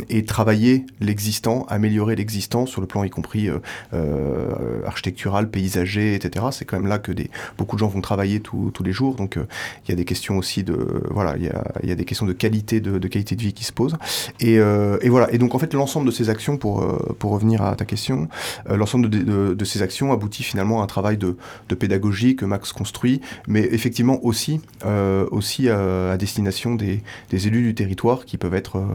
[0.09, 3.49] et travailler l'existant, améliorer l'existant sur le plan y compris
[3.93, 6.45] euh, architectural, paysager, etc.
[6.51, 9.15] C'est quand même là que des, beaucoup de gens vont travailler tous les jours.
[9.15, 9.45] Donc euh,
[9.85, 12.25] il y a des questions aussi de voilà, il y a, y a des questions
[12.25, 13.97] de qualité de, qualité de vie qui se posent.
[14.39, 15.31] Et, euh, et voilà.
[15.33, 18.27] Et donc en fait l'ensemble de ces actions, pour euh, pour revenir à ta question,
[18.69, 21.35] euh, l'ensemble de, ces actions aboutit finalement à un travail de,
[21.75, 28.25] pédagogie que Max construit, mais effectivement aussi, euh, aussi à, destination des, élus du territoire
[28.25, 28.85] qui peuvent être euh,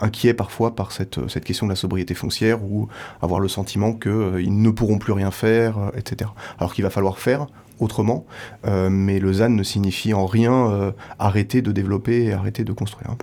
[0.00, 2.88] inquiets parfois par cette, cette question de la sobriété foncière ou
[3.20, 6.30] avoir le sentiment qu'ils ne pourront plus rien faire, euh, etc.
[6.58, 7.46] Alors qu'il va falloir faire
[7.80, 8.26] autrement,
[8.66, 12.72] euh, mais le ZAN ne signifie en rien euh, arrêter de développer et arrêter de
[12.72, 13.14] construire.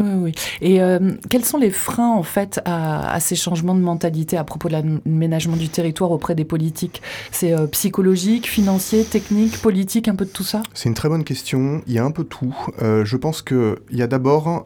[0.00, 0.32] Oui, oui.
[0.60, 4.68] Et euh, quels sont les freins, en fait, à, ces changements de mentalité à propos
[4.68, 7.02] de l'aménagement du territoire auprès des politiques?
[7.30, 10.62] C'est euh, psychologique, financier, technique, politique, un peu de tout ça?
[10.74, 11.82] C'est une très bonne question.
[11.86, 12.54] Il y a un peu tout.
[12.82, 14.64] Euh, je pense que il y a d'abord,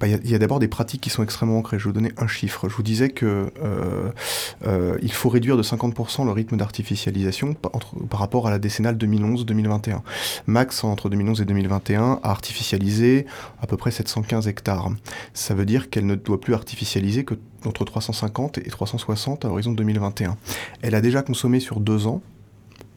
[0.00, 1.78] bah, y a- des pratiques qui sont extrêmement ancrées.
[1.78, 2.68] Je vais vous donner un chiffre.
[2.68, 3.52] Je vous disais que
[5.02, 7.72] il faut réduire de 50% le rythme d'artificialisation par,
[8.08, 10.00] par rapport à la décennale 2011-2021.
[10.46, 13.26] Max entre 2011 et 2021 a artificialisé
[13.60, 14.90] à peu près 715 hectares.
[15.34, 19.72] Ça veut dire qu'elle ne doit plus artificialiser que entre 350 et 360 à horizon
[19.72, 20.36] 2021.
[20.82, 22.22] Elle a déjà consommé sur deux ans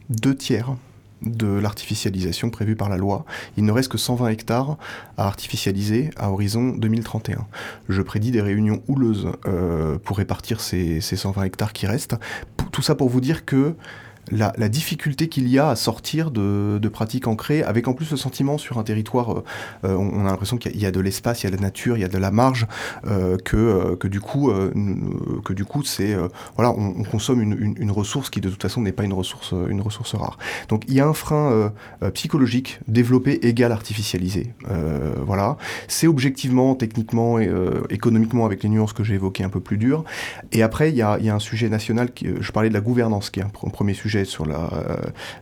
[0.10, 0.76] deux tiers
[1.22, 3.26] de l'artificialisation prévue par la loi.
[3.56, 4.78] Il ne reste que 120 hectares
[5.18, 7.46] à artificialiser à horizon 2031.
[7.90, 12.16] Je prédis des réunions houleuses euh, pour répartir ces, ces 120 hectares qui restent.
[12.72, 13.76] Tout ça pour vous dire que
[14.30, 18.58] la, difficulté qu'il y a à sortir de, pratiques ancrées, avec en plus le sentiment
[18.58, 19.44] sur un territoire, euh,
[19.86, 21.98] euh, on, a l'impression qu'il y a- de l'espace, il y a de la nature,
[21.98, 22.68] il y a de la marge,
[23.08, 24.52] euh, que, que du coup,
[25.46, 26.16] que du coup, c'est
[26.56, 29.82] voilà, on, on consomme une, ressource qui de toute façon n'est pas une ressource, une
[29.82, 30.38] ressource rare.
[30.70, 31.72] Donc il y a un frein
[32.14, 34.54] psychologique, développé égal artificialisé.
[35.26, 35.58] Voilà,
[35.88, 37.50] c'est objectivement, techniquement et
[37.90, 40.04] économiquement avec les nuances que j'ai évoquées un peu plus dures.
[40.52, 43.30] Et après, il y a, y a un sujet national, je parlais de la gouvernance,
[43.30, 44.70] qui est un pr- premier sujet sur la,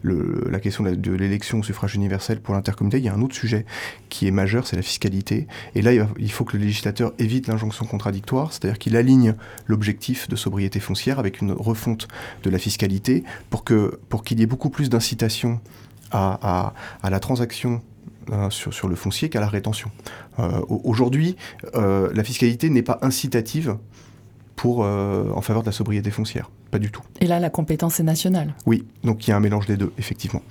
[0.04, 3.04] euh, question de l'élection au suffrage universel pour l'intercommunalité.
[3.04, 3.66] Il y a un autre sujet
[4.10, 5.48] qui est majeur, c'est la fiscalité.
[5.76, 9.36] Et là, il, faut que le législateur évite l'injonction contradictoire, c'est-à-dire qu'il aligne
[9.68, 12.08] l'objectif de sobriété foncière avec une refonte
[12.44, 15.60] de la fiscalité pour qu'il y ait beaucoup plus d'incitation
[16.12, 17.82] à, la transaction
[18.32, 19.92] euh, sur, le foncier qu'à la rétention.
[20.40, 21.36] Euh, au- Aujourd'hui,
[21.76, 23.78] euh, la fiscalité n'est pas incitative
[24.62, 26.50] pour, euh, en faveur de la sobriété foncière.
[26.70, 27.02] Pas du tout.
[27.22, 28.54] Et là, la compétence est nationale.
[28.66, 30.42] Oui, donc il y a un mélange des deux, effectivement.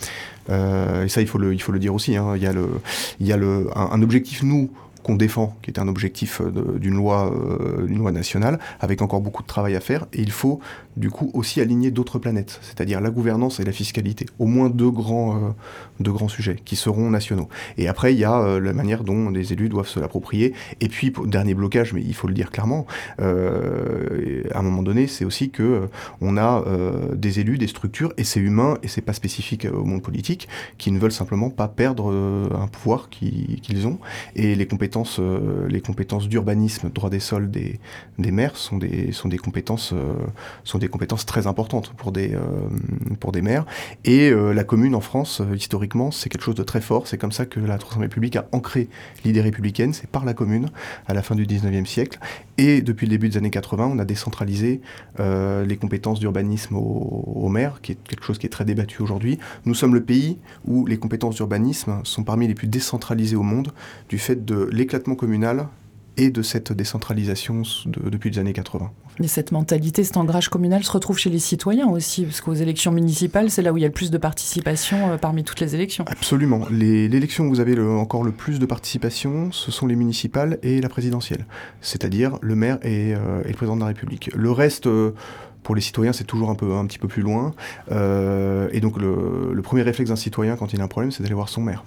[0.49, 2.17] Euh, et ça, il faut le, il faut le dire aussi.
[2.17, 2.33] hein.
[2.35, 2.81] Il y a, le,
[3.21, 4.71] il y a le, un, un objectif, nous,
[5.09, 9.23] qu'on défend, qui est un objectif euh, d'une loi, euh, d'une loi nationale, avec encore
[9.23, 10.07] beaucoup de travail à faire.
[10.13, 10.61] Et il faut,
[10.99, 14.27] du coup, aussi aligner d'autres planètes, c'est-à-dire la gouvernance et la fiscalité.
[14.39, 15.39] Au moins deux grands, euh,
[15.99, 17.49] deux grands sujets qui seront nationaux.
[17.79, 20.53] Et après, il y a la manière dont les élus doivent se l'approprier.
[20.83, 22.87] Et puis, dernier blocage, mais il faut le dire clairement,
[23.19, 25.89] à un moment donné, c'est aussi que
[26.21, 26.65] on a
[27.15, 30.93] des élus, des structures, et c'est humain, et c'est pas spécifique au monde politique, qui
[30.93, 32.13] ne veulent simplement pas perdre
[32.55, 33.99] un pouvoir qui- qu'ils ont.
[34.37, 37.79] Et les compétences, euh, les compétences d'urbanisme, droit des sols des,
[38.19, 40.15] maires sont des, compétences, euh,
[40.65, 42.41] sont des compétences très importantes pour des, euh,
[43.21, 43.65] pour des maires.
[44.05, 47.07] Et la commune en France, historiquement, c'est quelque chose de très fort.
[47.07, 48.89] C'est comme ça que la Troisième République a ancré
[49.25, 49.93] l'idée républicaine.
[49.93, 50.69] C'est par la commune
[51.07, 52.19] à la fin du 19e siècle.
[52.57, 54.81] Et depuis le début des années 80, on a décentralisé
[55.19, 59.39] les compétences d'urbanisme aux, aux maires, qui est quelque chose qui est très débattu aujourd'hui.
[59.65, 63.73] Nous sommes le pays où les compétences d'urbanisme sont parmi les plus décentralisées au monde,
[64.09, 65.67] du fait de l'éclatement communal
[66.17, 68.91] et de cette décentralisation de- depuis les années 80.
[69.21, 72.91] Mais cette mentalité, cet ancrage communal se retrouve chez les citoyens aussi, parce qu'aux élections
[72.91, 75.75] municipales, c'est là où il y a le plus de participation euh, parmi toutes les
[75.75, 76.05] élections.
[76.09, 76.63] Absolument.
[76.71, 80.59] Les- L'élection où vous avez le- encore le plus de participation, ce sont les municipales
[80.63, 81.45] et la présidentielle,
[81.83, 84.31] c'est-à-dire le maire et, euh, et le président de la République.
[84.35, 85.13] Le reste, euh,
[85.63, 87.55] pour les citoyens, c'est toujours un, peu, un petit peu plus loin.
[87.93, 91.35] Euh, et donc le, premier réflexe d'un citoyen quand il a un problème, c'est d'aller
[91.35, 91.85] voir son maire.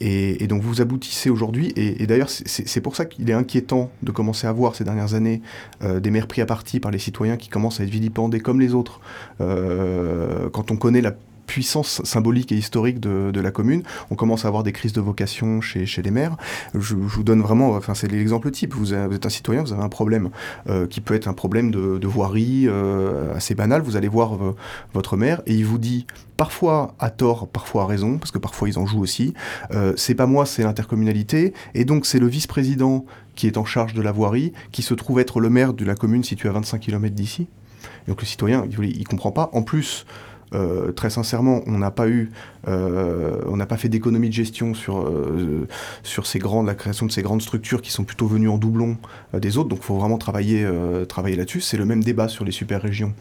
[0.00, 4.48] Et, donc vous aboutissez aujourd'hui, et, d'ailleurs c'est pour ça qu'il est inquiétant de commencer
[4.48, 5.42] à voir ces dernières années
[5.84, 8.60] euh, des maires pris à partie par les citoyens qui commencent à être vilipendés comme
[8.60, 9.00] les autres.
[9.40, 11.14] Euh, quand on connaît la
[11.50, 13.82] puissance symbolique et historique de, la commune.
[14.12, 16.36] On commence à avoir des crises de vocation chez, les maires.
[16.74, 18.72] Je, vous donne vraiment, enfin c'est l'exemple type.
[18.72, 20.30] Vous, êtes un citoyen, vous avez un problème
[20.68, 23.82] euh, qui peut être un problème de, voirie euh, assez banal.
[23.82, 24.54] Vous allez voir euh,
[24.94, 28.68] votre maire et il vous dit parfois à tort, parfois à raison, parce que parfois
[28.68, 29.34] ils en jouent aussi.
[29.96, 34.02] C'est pas moi, c'est l'intercommunalité, et donc c'est le vice-président qui est en charge de
[34.02, 37.14] la voirie, qui se trouve être le maire de la commune située à 25 km
[37.14, 37.48] d'ici.
[38.06, 39.50] Donc le citoyen, il, il comprend pas.
[39.52, 40.06] En plus,
[40.52, 42.30] euh, très sincèrement, on n'a pas eu,
[42.66, 45.68] euh, on n'a pas fait d'économie de gestion sur euh,
[46.02, 48.96] sur ces grandes, la création de ces grandes structures qui sont plutôt venues en doublon
[49.32, 49.68] des autres.
[49.68, 50.68] Donc, il faut vraiment travailler
[51.08, 51.60] travailler là-dessus.
[51.60, 53.14] C'est le même débat sur les super régions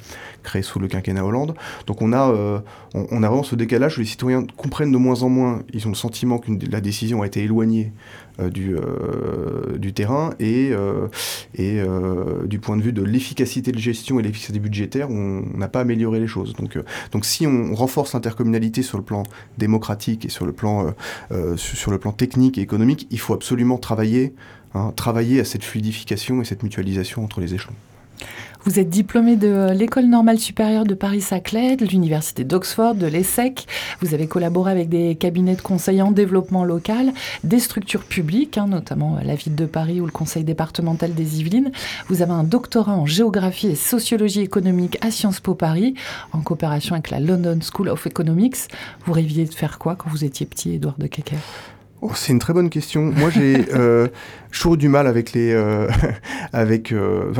[0.43, 1.55] créées sous le quinquennat Hollande.
[1.85, 2.33] Donc, on a
[2.93, 5.61] on, a vraiment ce décalage où les citoyens comprennent de moins en moins.
[5.73, 7.93] Ils ont le sentiment que la décision a été éloignée
[8.47, 11.07] du, euh, du terrain et, euh,
[11.55, 11.81] et
[12.45, 16.19] du point de vue de l'efficacité de gestion et l'efficacité budgétaire, on n'a pas amélioré
[16.19, 16.53] les choses.
[16.53, 16.77] Donc,
[17.11, 19.23] donc si on renforce l'intercommunalité sur le plan
[19.57, 20.93] démocratique et sur le plan,
[21.55, 24.33] sur le plan technique et économique, il faut absolument travailler,
[24.73, 27.75] hein, travailler à cette fluidification et cette mutualisation entre les échelons.
[28.65, 33.65] Vous êtes diplômé de l'École normale supérieure de Paris-Saclay, de l'Université d'Oxford, de l'ESSEC.
[34.01, 37.13] Vous avez collaboré avec des cabinets de conseil en développement local,
[37.45, 41.71] des structures publiques, hein, notamment la ville de Paris ou le conseil départemental des Yvelines.
[42.09, 45.93] Vous avez un doctorat en géographie et sociologie économique à Sciences Po Paris,
[46.33, 48.67] en coopération avec la London School of Economics.
[49.05, 51.37] Vous rêviez de faire quoi quand vous étiez petit, Édouard de Kecker
[52.01, 53.11] Oh, c'est une très bonne question.
[53.11, 54.07] Moi, j'ai euh,
[54.51, 55.89] toujours du mal avec les, euh,
[56.53, 57.33] avec, euh,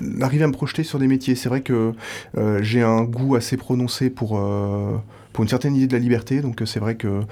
[0.00, 1.34] d'arriver à me projeter sur des métiers.
[1.34, 1.92] C'est vrai que
[2.38, 4.96] euh, j'ai un goût assez prononcé pour euh,
[5.34, 6.40] pour une certaine idée de la liberté.
[6.40, 7.22] Donc c'est vrai que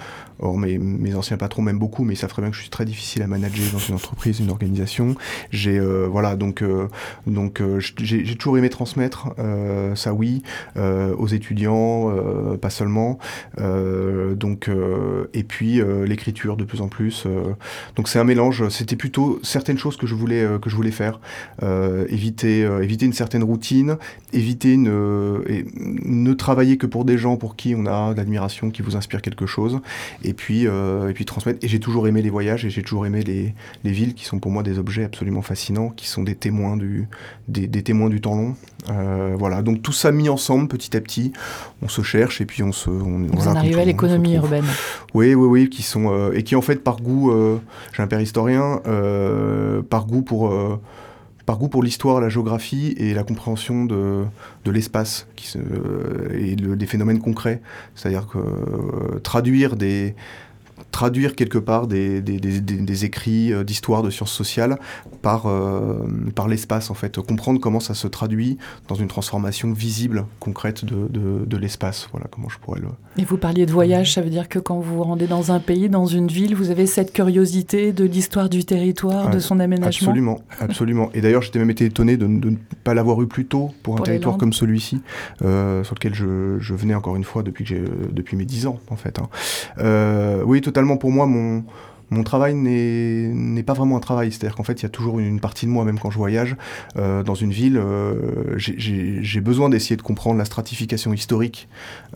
[0.41, 2.85] or, mes, mes, anciens patrons m'aiment beaucoup, mais savent très bien que je suis très
[2.85, 5.15] difficile à manager dans une entreprise, une organisation.
[5.51, 6.89] J'ai euh, voilà donc euh,
[7.29, 9.31] donc euh, j'ai toujours aimé transmettre
[9.95, 10.43] ça oui
[10.77, 12.13] aux étudiants,
[12.61, 13.19] pas seulement.
[13.57, 14.69] donc
[15.33, 17.27] et puis l'écriture de plus en plus.
[17.95, 18.69] donc c'est un mélange.
[18.69, 21.21] C'était plutôt certaines choses que je voulais que je voulais faire.
[22.09, 23.97] éviter éviter une certaine routine,
[24.33, 28.83] éviter une, et ne travailler que pour des gens pour qui on a d'admiration qui
[28.83, 29.81] vous inspire quelque chose,
[30.23, 31.59] et puis, euh, et puis transmettre.
[31.65, 34.39] Et j'ai toujours aimé les voyages et j'ai toujours aimé les, les, villes qui sont
[34.39, 37.09] pour moi des objets absolument fascinants, qui sont des témoins du,
[37.49, 38.57] des, des témoins du temps long.
[38.91, 41.33] Euh, voilà, donc tout ça mis ensemble petit à petit,
[41.83, 42.91] on se cherche et puis on se.
[42.91, 44.67] On, vous voilà, en arrivez à l'économie urbaine.
[45.15, 47.33] Oui, oui, oui, qui sont euh, et qui en fait par goût,
[47.93, 48.81] j'ai un père historien,
[49.89, 50.53] par goût pour
[51.47, 54.25] par goût pour l'histoire, la géographie et la compréhension de,
[54.65, 55.27] de l'espace
[56.33, 57.61] et le, des phénomènes concrets.
[57.95, 60.15] C'est-à-dire que euh, traduire des
[60.93, 64.79] traduire quelque part des, des, des, des écrits euh, d'histoire, de sciences sociales
[65.23, 65.99] par, euh,
[66.35, 67.19] par l'espace, en fait.
[67.21, 72.09] Comprendre comment ça se traduit dans une transformation visible, concrète de, de, de l'espace.
[72.13, 72.89] Voilà comment je pourrais le...
[73.17, 75.61] Et vous parliez de voyage, ça veut dire que quand vous vous rendez dans un
[75.61, 80.09] pays, dans une ville, vous avez cette curiosité de l'histoire du territoire, de son aménagement
[80.09, 81.11] Absolument, absolument.
[81.15, 83.95] Et d'ailleurs, j'étais même été étonné de, de, ne pas l'avoir eu plus tôt pour,
[83.95, 85.01] pour un territoire comme celui-ci,
[85.43, 87.75] euh, sur lequel je, je, venais encore une fois depuis, que
[88.11, 89.19] depuis mes 10 ans, en fait.
[89.19, 89.29] Hein.
[89.79, 91.65] Euh, oui, totalement pour moi, mon,
[92.25, 94.33] travail n'est pas vraiment un travail.
[94.33, 96.57] C'est-à-dire qu'en fait, il y a toujours une, partie de moi, même quand je voyage
[96.97, 101.69] euh, dans une ville, euh, j'ai besoin d'essayer de comprendre la stratification historique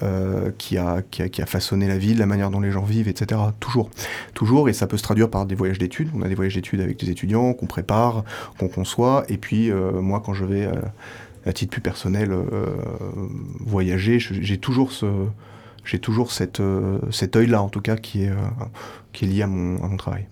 [0.02, 3.40] euh, qui, a, qui, a, façonné la ville, la manière dont les gens vivent, etc.
[3.61, 3.90] Toujours.
[4.35, 4.68] Toujours.
[4.68, 6.11] Et ça peut se traduire par des voyages d'études.
[6.14, 8.24] On a des voyages d'études avec des étudiants qu'on prépare,
[8.59, 9.24] qu'on conçoit.
[9.29, 10.68] Et puis, moi, quand je vais,
[11.46, 12.35] à titre plus personnel,
[13.61, 15.07] voyager, j'ai toujours ce
[15.87, 18.37] j'ai toujours euh, cet œil-là, en tout cas, qui est, euh,
[19.22, 20.27] lié à mon travail.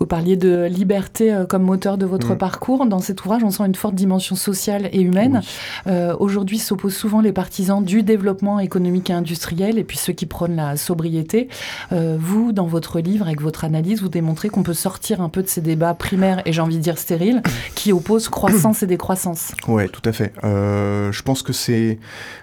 [0.00, 2.38] Vous parliez de liberté euh, comme moteur de votre mmh.
[2.38, 2.86] parcours.
[2.86, 5.42] Dans cet ouvrage, on sent une forte dimension sociale et humaine.
[5.42, 5.92] Oui.
[5.92, 10.24] Euh, Aujourd'hui s'opposent souvent les partisans du développement économique et industriel et puis ceux qui
[10.24, 11.48] prônent la sobriété.
[11.92, 15.42] Euh, vous, dans votre livre, avec votre analyse, vous démontrez qu'on peut sortir un peu
[15.42, 17.42] de ces débats primaires et j'ai envie de dire stériles
[17.74, 19.52] qui opposent croissance et décroissance.
[19.68, 20.32] Oui, tout à fait.
[20.44, 21.98] Euh, je pense que c'est,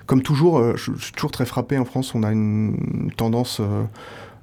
[0.06, 3.62] comme toujours, je, je, suis toujours très frappé en France, on a une tendance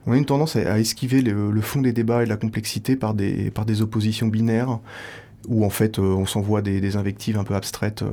[0.06, 3.82] on a une tendance à, esquiver le, fond des débats et la complexité par des,
[3.82, 4.78] oppositions binaires
[5.46, 8.06] où en fait euh, on s'envoie des, des, invectives un peu abstraites euh,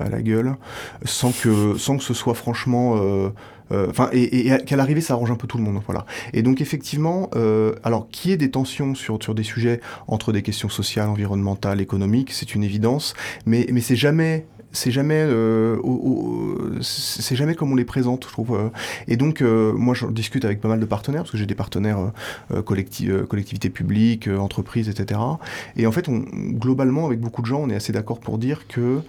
[0.00, 0.56] à la gueule,
[1.04, 2.96] sans que, sans que ce soit franchement...
[2.96, 3.30] Euh,
[3.88, 6.04] enfin et, et qu'à l'arrivée ça arrange un peu tout le monde voilà.
[6.34, 7.30] Et donc effectivement
[7.82, 12.30] alors qu'il y ait des tensions sur des sujets entre des questions sociales environnementales économiques
[12.30, 13.14] c'est une évidence
[13.46, 15.78] mais c'est jamais c'est jamais, euh,
[16.82, 18.54] c'est jamais comme on les présente, je trouve.
[18.54, 18.68] euh.
[19.08, 21.54] Et donc, euh, moi, je discute avec pas mal de partenaires, parce que j'ai des
[21.54, 22.10] partenaires
[22.66, 25.20] collecti- collectivités publiques, entreprises, etc.
[25.76, 29.00] Et en fait, globalement, avec beaucoup de gens, on est assez d'accord pour dire que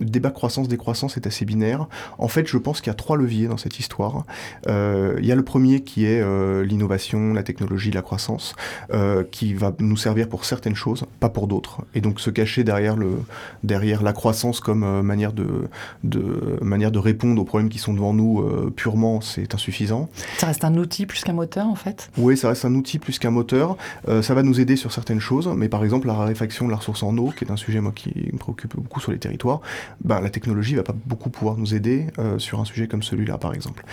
[0.00, 1.86] débat croissance-décroissance est assez binaire.
[2.18, 4.24] En fait, je pense qu'il y a trois leviers dans cette histoire.
[4.66, 6.22] Il y a le premier qui est
[6.64, 8.54] l'innovation, la technologie, la croissance,
[9.30, 11.82] qui va nous servir pour certaines choses, pas pour d'autres.
[11.94, 13.10] Et donc se cacher derrière, le,
[13.62, 15.68] derrière la croissance comme euh, manière, de,
[16.04, 20.08] de, manière de répondre aux problèmes qui sont devant nous euh, purement, c'est insuffisant.
[20.38, 22.10] Ça reste un outil plus qu'un moteur, en fait?
[22.16, 23.76] Oui, ça reste un outil plus qu'un moteur.
[24.08, 26.78] Euh, ça va nous aider sur certaines choses, mais par exemple la raréfaction de la
[26.78, 29.60] ressource en eau, qui est un sujet moi qui me préoccupe beaucoup sur les territoires,
[30.02, 32.06] ben, la technologie va pas beaucoup pouvoir nous aider
[32.38, 33.84] sur un sujet comme celui-là, par exemple.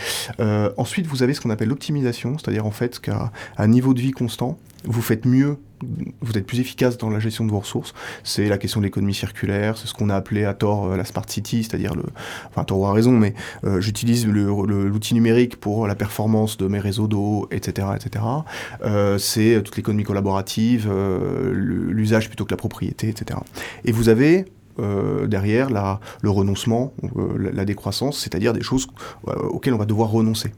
[0.78, 4.12] Ensuite, vous avez ce qu'on appelle l'optimisation, c'est-à-dire en fait qu'à un niveau de vie
[4.12, 4.58] constant,
[4.88, 5.58] vous faites mieux,
[6.22, 7.94] vous êtes plus efficace dans la gestion de vos ressources.
[8.24, 11.06] C'est la question de l'économie circulaire, c'est ce qu'on a appelé à tort euh, la
[11.06, 12.04] smart city, c'est-à-dire le,
[12.50, 13.34] enfin tort a raison, mais
[13.64, 18.26] euh, j'utilise l'outil numérique pour la performance de mes réseaux d'eau, etc., etc.
[18.84, 20.92] Euh, c'est toute l'économie collaborative,
[21.52, 23.40] l'usage plutôt que la propriété, etc.
[23.86, 24.46] Et vous avez
[24.80, 25.70] euh, derrière
[26.22, 28.88] le renoncement, euh, la, décroissance, c'est-à-dire des choses
[29.28, 30.52] euh, auxquelles on va devoir renoncer.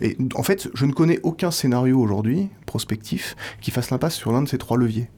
[0.00, 4.42] Et en fait, je ne connais aucun scénario aujourd'hui prospectif qui fasse l'impasse sur l'un
[4.42, 5.08] de ces trois leviers.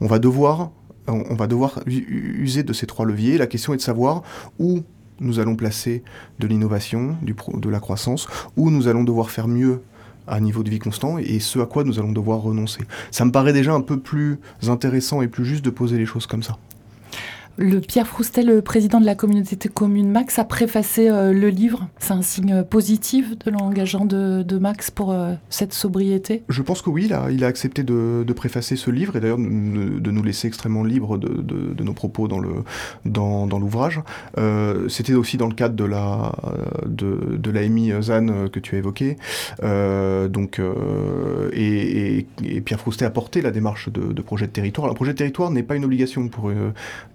[0.00, 0.70] On va devoir,
[1.08, 3.38] on va devoir user de ces trois leviers.
[3.38, 4.22] La question est de savoir
[4.58, 4.82] où
[5.18, 6.04] nous allons placer
[6.38, 9.82] de l'innovation, de la croissance, où nous allons devoir faire mieux
[10.26, 12.82] à niveau de vie constant et ce à quoi nous allons devoir renoncer.
[13.10, 16.26] Ça me paraît déjà un peu plus intéressant et plus juste de poser les choses
[16.26, 16.56] comme ça.
[17.62, 21.50] Le Pierre Froustet, le président de la communauté de communes Max, a préfacé euh, le
[21.50, 21.88] livre.
[21.98, 26.42] C'est un signe positif de l'engagement de, Max pour euh, cette sobriété.
[26.48, 29.36] Je pense que oui, il a, il a accepté de, préfacer ce livre et d'ailleurs
[29.36, 32.38] de, nous laisser extrêmement libres de, nos propos dans
[33.58, 34.00] l'ouvrage.
[34.38, 36.32] Euh, C'était aussi dans le cadre de la
[36.86, 39.18] de, l'AMI ZAN que tu as évoqué.
[39.60, 40.62] Donc
[41.52, 42.26] et,
[42.64, 44.86] Pierre Froustet a porté la démarche de, projet de territoire.
[44.86, 46.50] Alors, projet de territoire n'est pas une obligation pour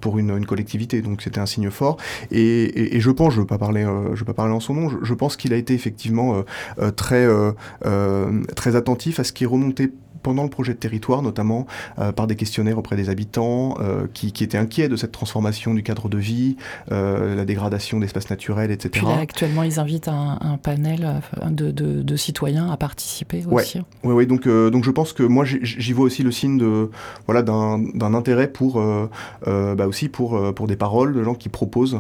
[0.02, 1.98] pour une, une collectivité, donc c'était un signe fort.
[2.32, 4.60] Et, et- et je pense, je veux pas parler, euh, je veux pas parler en
[4.60, 6.42] son nom, je, je pense qu'il a été effectivement euh,
[6.80, 7.52] euh, très euh,
[7.86, 9.92] euh, très attentif à ce qui est remonté
[10.24, 11.68] pendant le projet de territoire, notamment
[12.00, 15.76] euh, par des questionnaires auprès des habitants euh, qui, qui étaient inquiets de cette transformation
[15.76, 16.56] du cadre de vie,
[16.92, 18.90] euh, la dégradation d'espaces naturels, etc.
[18.92, 23.44] Puis là, actuellement, ils invitent un, un panel euh, de, de- de citoyens à participer
[23.46, 23.62] Ouais.
[23.62, 23.78] aussi.
[24.04, 26.90] Oui, oui, donc, euh, donc je pense que moi j'y- vois aussi le signe de
[27.28, 29.08] voilà d'un intérêt pour euh,
[29.48, 32.00] euh, bah aussi pour euh, pour des paroles de gens qui proposent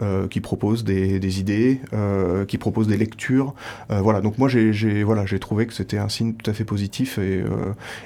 [0.00, 3.54] euh, qui proposent des, idées, euh, qui proposent des lectures.
[3.88, 7.42] Voilà, donc moi j'ai voilà trouvé que c'était un signe tout à fait positif et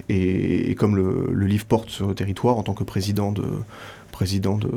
[0.09, 3.45] et, et comme le, le livre porte sur le territoire en tant que président de
[4.21, 4.71] président de,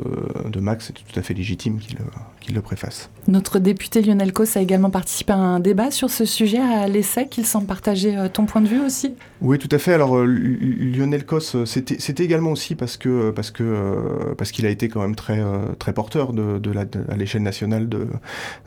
[0.48, 2.04] de Max, c'est tout à fait légitime qu'il le-
[2.40, 3.10] qu'il le préface.
[3.28, 7.36] Notre député Lionel Cos a également participé à un débat sur ce sujet à l'ESSEC.
[7.38, 9.14] Il semble partager euh, ton point de vue aussi.
[9.42, 9.92] Oui, tout à fait.
[9.92, 14.64] Alors euh, Lionel Cos, euh, c'était également aussi parce que parce que euh, parce qu'il
[14.64, 17.86] a été quand même très euh, très porteur de, de la de- à l'échelle nationale
[17.88, 18.06] de,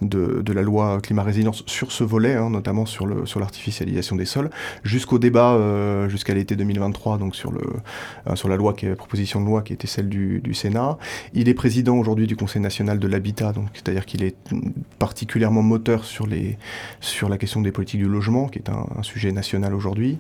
[0.01, 4.25] de la loi climat résilience sur ce volet, hein, notamment sur le sur l'artificialisation des
[4.25, 4.49] sols,
[4.83, 7.61] jusqu'au débat euh, jusqu'à l'été 2023, donc sur le
[8.27, 10.53] euh, sur la loi qui est proposition de loi qui était celle du, du
[11.33, 14.35] Il est président aujourd'hui du Conseil national de l'habitat, donc c'est-à-dire qu'il est
[14.99, 16.57] particulièrement moteur sur les
[16.99, 20.19] sur la question des politiques du logement, qui est un, un sujet national aujourd'hui.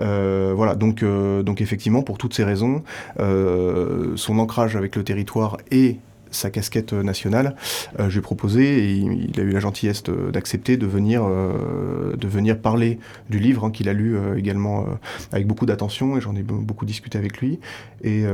[0.00, 2.82] Euh, voilà, donc, euh, donc effectivement, pour toutes ces raisons,
[3.20, 5.98] euh, son ancrage avec le territoire et
[6.30, 7.56] sa casquette nationale,
[7.98, 12.98] euh, proposé, et il, a eu la gentillesse d'accepter de venir, euh, de venir parler
[13.30, 14.94] du livre hein, qu'il a lu euh, également euh,
[15.32, 17.58] avec beaucoup d'attention, et j'en ai be- beaucoup discuté avec lui.
[18.02, 18.24] Et,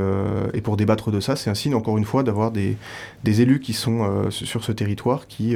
[0.63, 2.77] pour débattre de ça, c'est un signe, encore une fois, d'avoir des,
[3.23, 5.55] élus qui sont sur ce territoire, qui,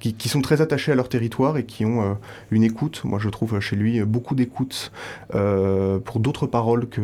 [0.00, 2.14] qui, qui sont très attachés à leur territoire et qui ont euh,
[2.50, 3.02] une écoute.
[3.04, 4.90] Moi, je trouve chez lui beaucoup d'écoute
[5.34, 7.00] euh, pour d'autres paroles que,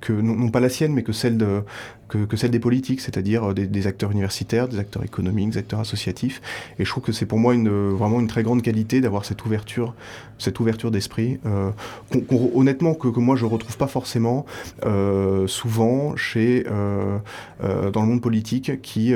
[0.00, 1.62] que non, pas la sienne, mais que celle, de,
[2.08, 5.58] que, que celle des politiques, c'est-à-dire euh, des, des acteurs universitaires, des acteurs économiques, des
[5.58, 6.40] acteurs associatifs.
[6.78, 9.44] Et je trouve que c'est pour moi une, vraiment une très grande qualité d'avoir cette
[9.44, 9.94] ouverture,
[10.38, 11.70] cette ouverture d'esprit, euh,
[12.12, 14.46] qu'on- qu'on- honnêtement que, que moi je retrouve pas forcément
[14.86, 17.18] euh, souvent chez euh,
[17.92, 19.12] dans le monde politique, qui,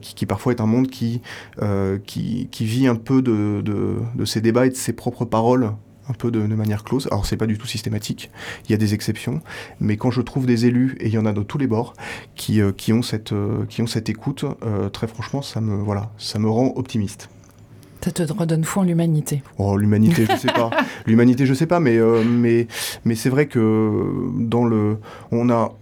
[0.00, 1.21] qui, qui parfois est un monde qui
[1.60, 5.24] euh, qui, qui vit un peu de, de, de ses débats et de ses propres
[5.24, 5.72] paroles
[6.08, 7.08] un peu de, de manière close.
[7.10, 8.30] Alors c'est pas du tout systématique,
[8.64, 9.40] il y a des exceptions,
[9.80, 11.94] mais quand je trouve des élus, et il y en a de tous les bords,
[12.34, 15.76] qui, euh, qui, ont, cette, euh, qui ont cette écoute, euh, très franchement, ça me,
[15.76, 17.28] voilà, ça me rend optimiste.
[18.04, 19.42] Ça te redonne foi en l'humanité.
[19.58, 20.70] Oh, l'humanité, je sais pas.
[21.06, 22.66] L'humanité, je sais pas, mais, mais,
[23.04, 24.98] mais c'est vrai que dans le,
[25.30, 25.72] on a,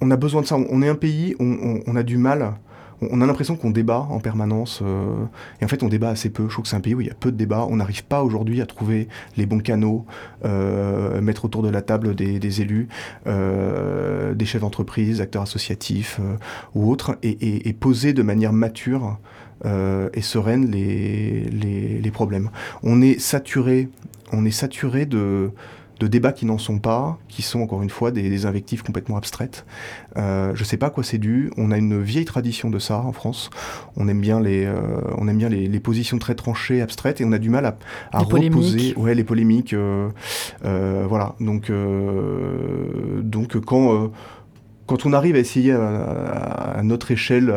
[0.00, 0.56] on a besoin de ça.
[0.56, 2.54] On est un pays, on, on a du mal
[3.02, 5.24] on a l'impression qu'on débat en permanence, euh,
[5.60, 6.44] et en fait on débat assez peu.
[6.44, 7.66] Je trouve que c'est un pays où il y a peu de débats.
[7.68, 10.06] On n'arrive pas aujourd'hui à trouver les bons canaux,
[10.44, 12.88] euh, mettre autour de la table des, élus,
[13.26, 16.20] euh, des chefs d'entreprise, acteurs associatifs
[16.74, 19.18] ou autres, et, poser de manière mature
[19.64, 22.50] et sereine les, les, problèmes.
[22.82, 23.88] On est saturé,
[24.32, 25.50] on est saturé de
[25.98, 29.64] de débats qui n'en sont pas, qui sont encore une fois des, invectives complètement abstraites.
[30.16, 31.50] Euh, je ne sais pas à quoi c'est dû.
[31.56, 33.50] On a une vieille tradition de ça en France.
[33.96, 34.76] On aime bien les, euh,
[35.16, 37.78] on aime bien les, positions très tranchées, abstraites, et on a du mal à,
[38.12, 39.72] à reposer, ouais, les polémiques.
[39.72, 40.10] Euh,
[40.62, 41.34] voilà.
[41.40, 41.70] Donc,
[43.22, 44.10] donc quand
[44.86, 47.52] quand on arrive à essayer à, notre échelle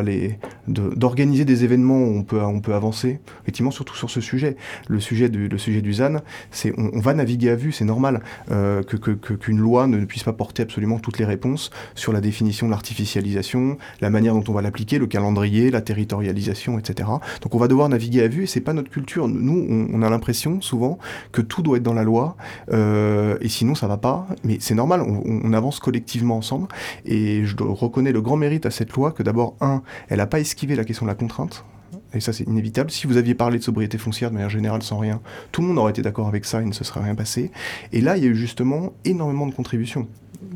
[0.68, 4.56] d'organiser des événements où on peut, on peut avancer, effectivement, surtout sur ce sujet,
[4.88, 6.18] le sujet du, le sujet du ZAN,
[6.52, 8.22] c'est on, va naviguer à vue, c'est normal
[8.52, 12.66] euh, que, qu'une loi ne, puisse pas porter absolument toutes les réponses sur la définition
[12.66, 17.10] de l'artificialisation, la manière dont on va l'appliquer, le calendrier, la territorialisation, etc.
[17.42, 19.28] Donc on va devoir naviguer à vue et c'est pas notre culture.
[19.28, 20.98] Nous, on, a l'impression souvent
[21.32, 22.38] que tout doit être dans la loi
[22.72, 24.28] euh, et sinon ça va pas.
[24.44, 26.68] Mais c'est normal, on, on avance collectivement ensemble
[27.06, 30.28] et et je reconnais le grand mérite à cette loi que d'abord, un, elle n'a
[30.28, 31.66] pas esquivé la question de la contrainte.
[32.14, 32.92] Et ça, c'est inévitable.
[32.92, 35.78] Si vous aviez parlé de sobriété foncière de manière générale sans rien, tout le monde
[35.78, 37.52] aurait été d'accord avec ça, il ne se serait rien passé.
[37.92, 40.08] Et là, il y a eu justement énormément de contributions.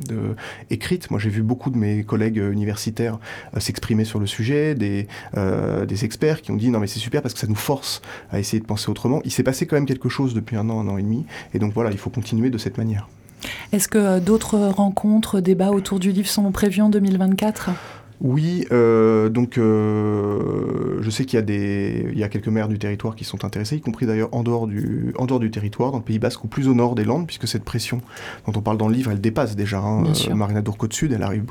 [0.08, 0.36] De,
[0.70, 1.12] écrites.
[1.12, 3.20] Moi, j'ai vu beaucoup de mes collègues universitaires
[3.56, 7.00] euh, s'exprimer sur le sujet, des, euh, des experts qui ont dit non mais c'est
[7.00, 8.02] super parce que ça nous force
[8.32, 9.22] à essayer de penser autrement.
[9.26, 11.60] Il s'est passé quand même quelque chose depuis un an, un an et demi, et
[11.60, 13.10] donc voilà, il faut continuer de cette manière.
[13.72, 17.72] Est-ce que euh, d'autres rencontres, débats autour du livre sont prévus en 2024
[18.22, 22.70] oui, euh, donc euh, je sais qu'il y, a des, il y a quelques maires
[22.70, 25.92] du territoire qui sont intéressés, y compris d'ailleurs en, dehors du, en dehors du territoire,
[25.92, 28.02] dans le Pays Basque ou plus au nord des Landes, puisque cette pression
[28.46, 29.80] dont on parle dans le livre, elle dépasse déjà.
[29.80, 31.44] Hein, Marina Dourco Sud, elle, arrive,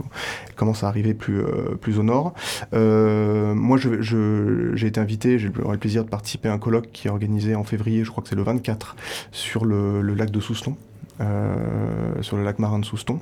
[0.48, 1.42] elle commence à arriver plus,
[1.82, 2.32] plus au nord.
[2.72, 7.10] moi, j'ai je, été invité, j'ai le plaisir de participer à un colloque qui est
[7.10, 8.96] organisé en février, je crois que c'est le 24,
[9.30, 10.74] sur le, le lac de Souston.
[11.22, 13.18] Euh, sur le lac marin de Souston,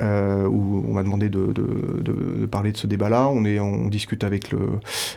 [0.00, 3.28] euh, où on m'a demandé de, parler de ce débat-là.
[3.28, 4.58] On, on discute avec, le,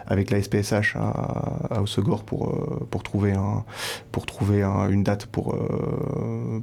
[0.07, 3.63] avec la SPSH à, à Osegor pour, euh, pour trouver, un,
[4.11, 5.55] pour trouver une date pour,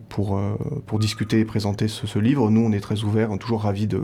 [0.09, 0.41] pour,
[0.87, 2.51] pour discuter et présenter ce, ce, livre.
[2.51, 4.03] Nous, on est très ouverts, toujours ravis de,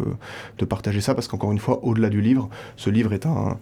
[0.58, 3.56] de partager ça, parce qu'encore une fois, au-delà du livre, ce livre est un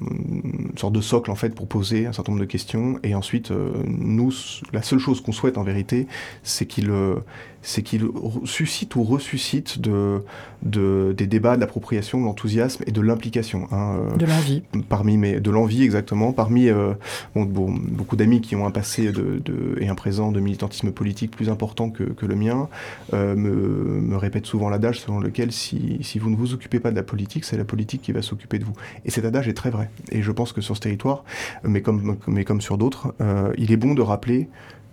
[0.00, 2.98] une sorte de socle en fait pour poser un certain nombre de questions.
[3.02, 3.50] Et ensuite
[3.86, 4.32] nous
[4.72, 6.06] la seule chose qu'on souhaite en vérité
[6.42, 6.90] c'est qu'il
[7.66, 8.08] c'est qu'il
[8.44, 10.22] suscite ou ressuscite de,
[10.62, 13.66] de, des débats, de l'appropriation, de l'enthousiasme et de l'implication.
[13.72, 14.62] Hein, euh, de l'envie.
[14.88, 16.32] Parmi mes, de l'envie, exactement.
[16.32, 16.94] Parmi euh,
[17.34, 21.32] bon, beaucoup d'amis qui ont un passé de, de, et un présent de militantisme politique
[21.32, 22.68] plus important que, que le mien
[23.14, 26.92] euh, me, me répètent souvent l'adage selon lequel si, si vous ne vous occupez pas
[26.92, 28.74] de la politique, c'est la politique qui va s'occuper de vous.
[29.04, 29.90] Et cet adage est très vrai.
[30.12, 31.24] Et je pense que sur ce territoire,
[31.64, 33.12] mais comme, mais comme sur d'autres,
[33.58, 34.48] il est bon de rappeler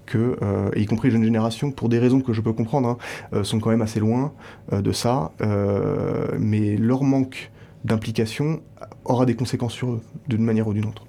[0.06, 2.98] que, euh, y compris les jeunes générations, pour des raisons que je peux comprendre, hein,
[3.34, 4.34] euh, sont quand même assez loin
[4.72, 5.32] euh, de ça,
[6.40, 7.52] mais leur manque
[7.84, 8.62] d'implication
[9.06, 11.06] aura des conséquences sur eux, d'une manière ou d'une autre.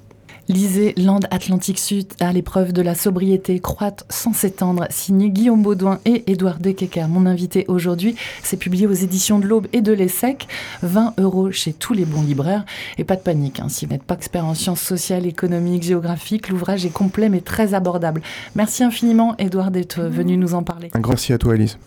[0.48, 6.00] Lisez Land Atlantique Sud à l'épreuve de la sobriété croître sans s'étendre, signé Guillaume Baudouin
[6.04, 8.14] et Édouard Dekeker, mon invité aujourd'hui.
[8.42, 10.46] C'est publié aux éditions de l'Aube et de l'ESSEC.
[10.82, 12.66] 20 euros chez tous les bons libraires.
[12.98, 16.50] Et pas de panique, hein, si vous n'êtes pas expert en sciences sociales, économiques, géographiques,
[16.50, 18.20] l'ouvrage est complet mais très abordable.
[18.54, 20.90] Merci infiniment, Édouard, d'être venu nous en parler.
[20.92, 21.78] Un grand merci à toi, Elise.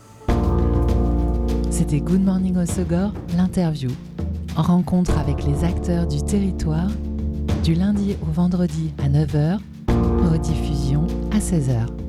[1.70, 3.92] C'était Good Morning Osogor, l'interview.
[4.56, 6.90] Rencontre avec les acteurs du territoire
[7.68, 9.60] du lundi au vendredi à 9h,
[10.32, 12.07] rediffusion à 16h.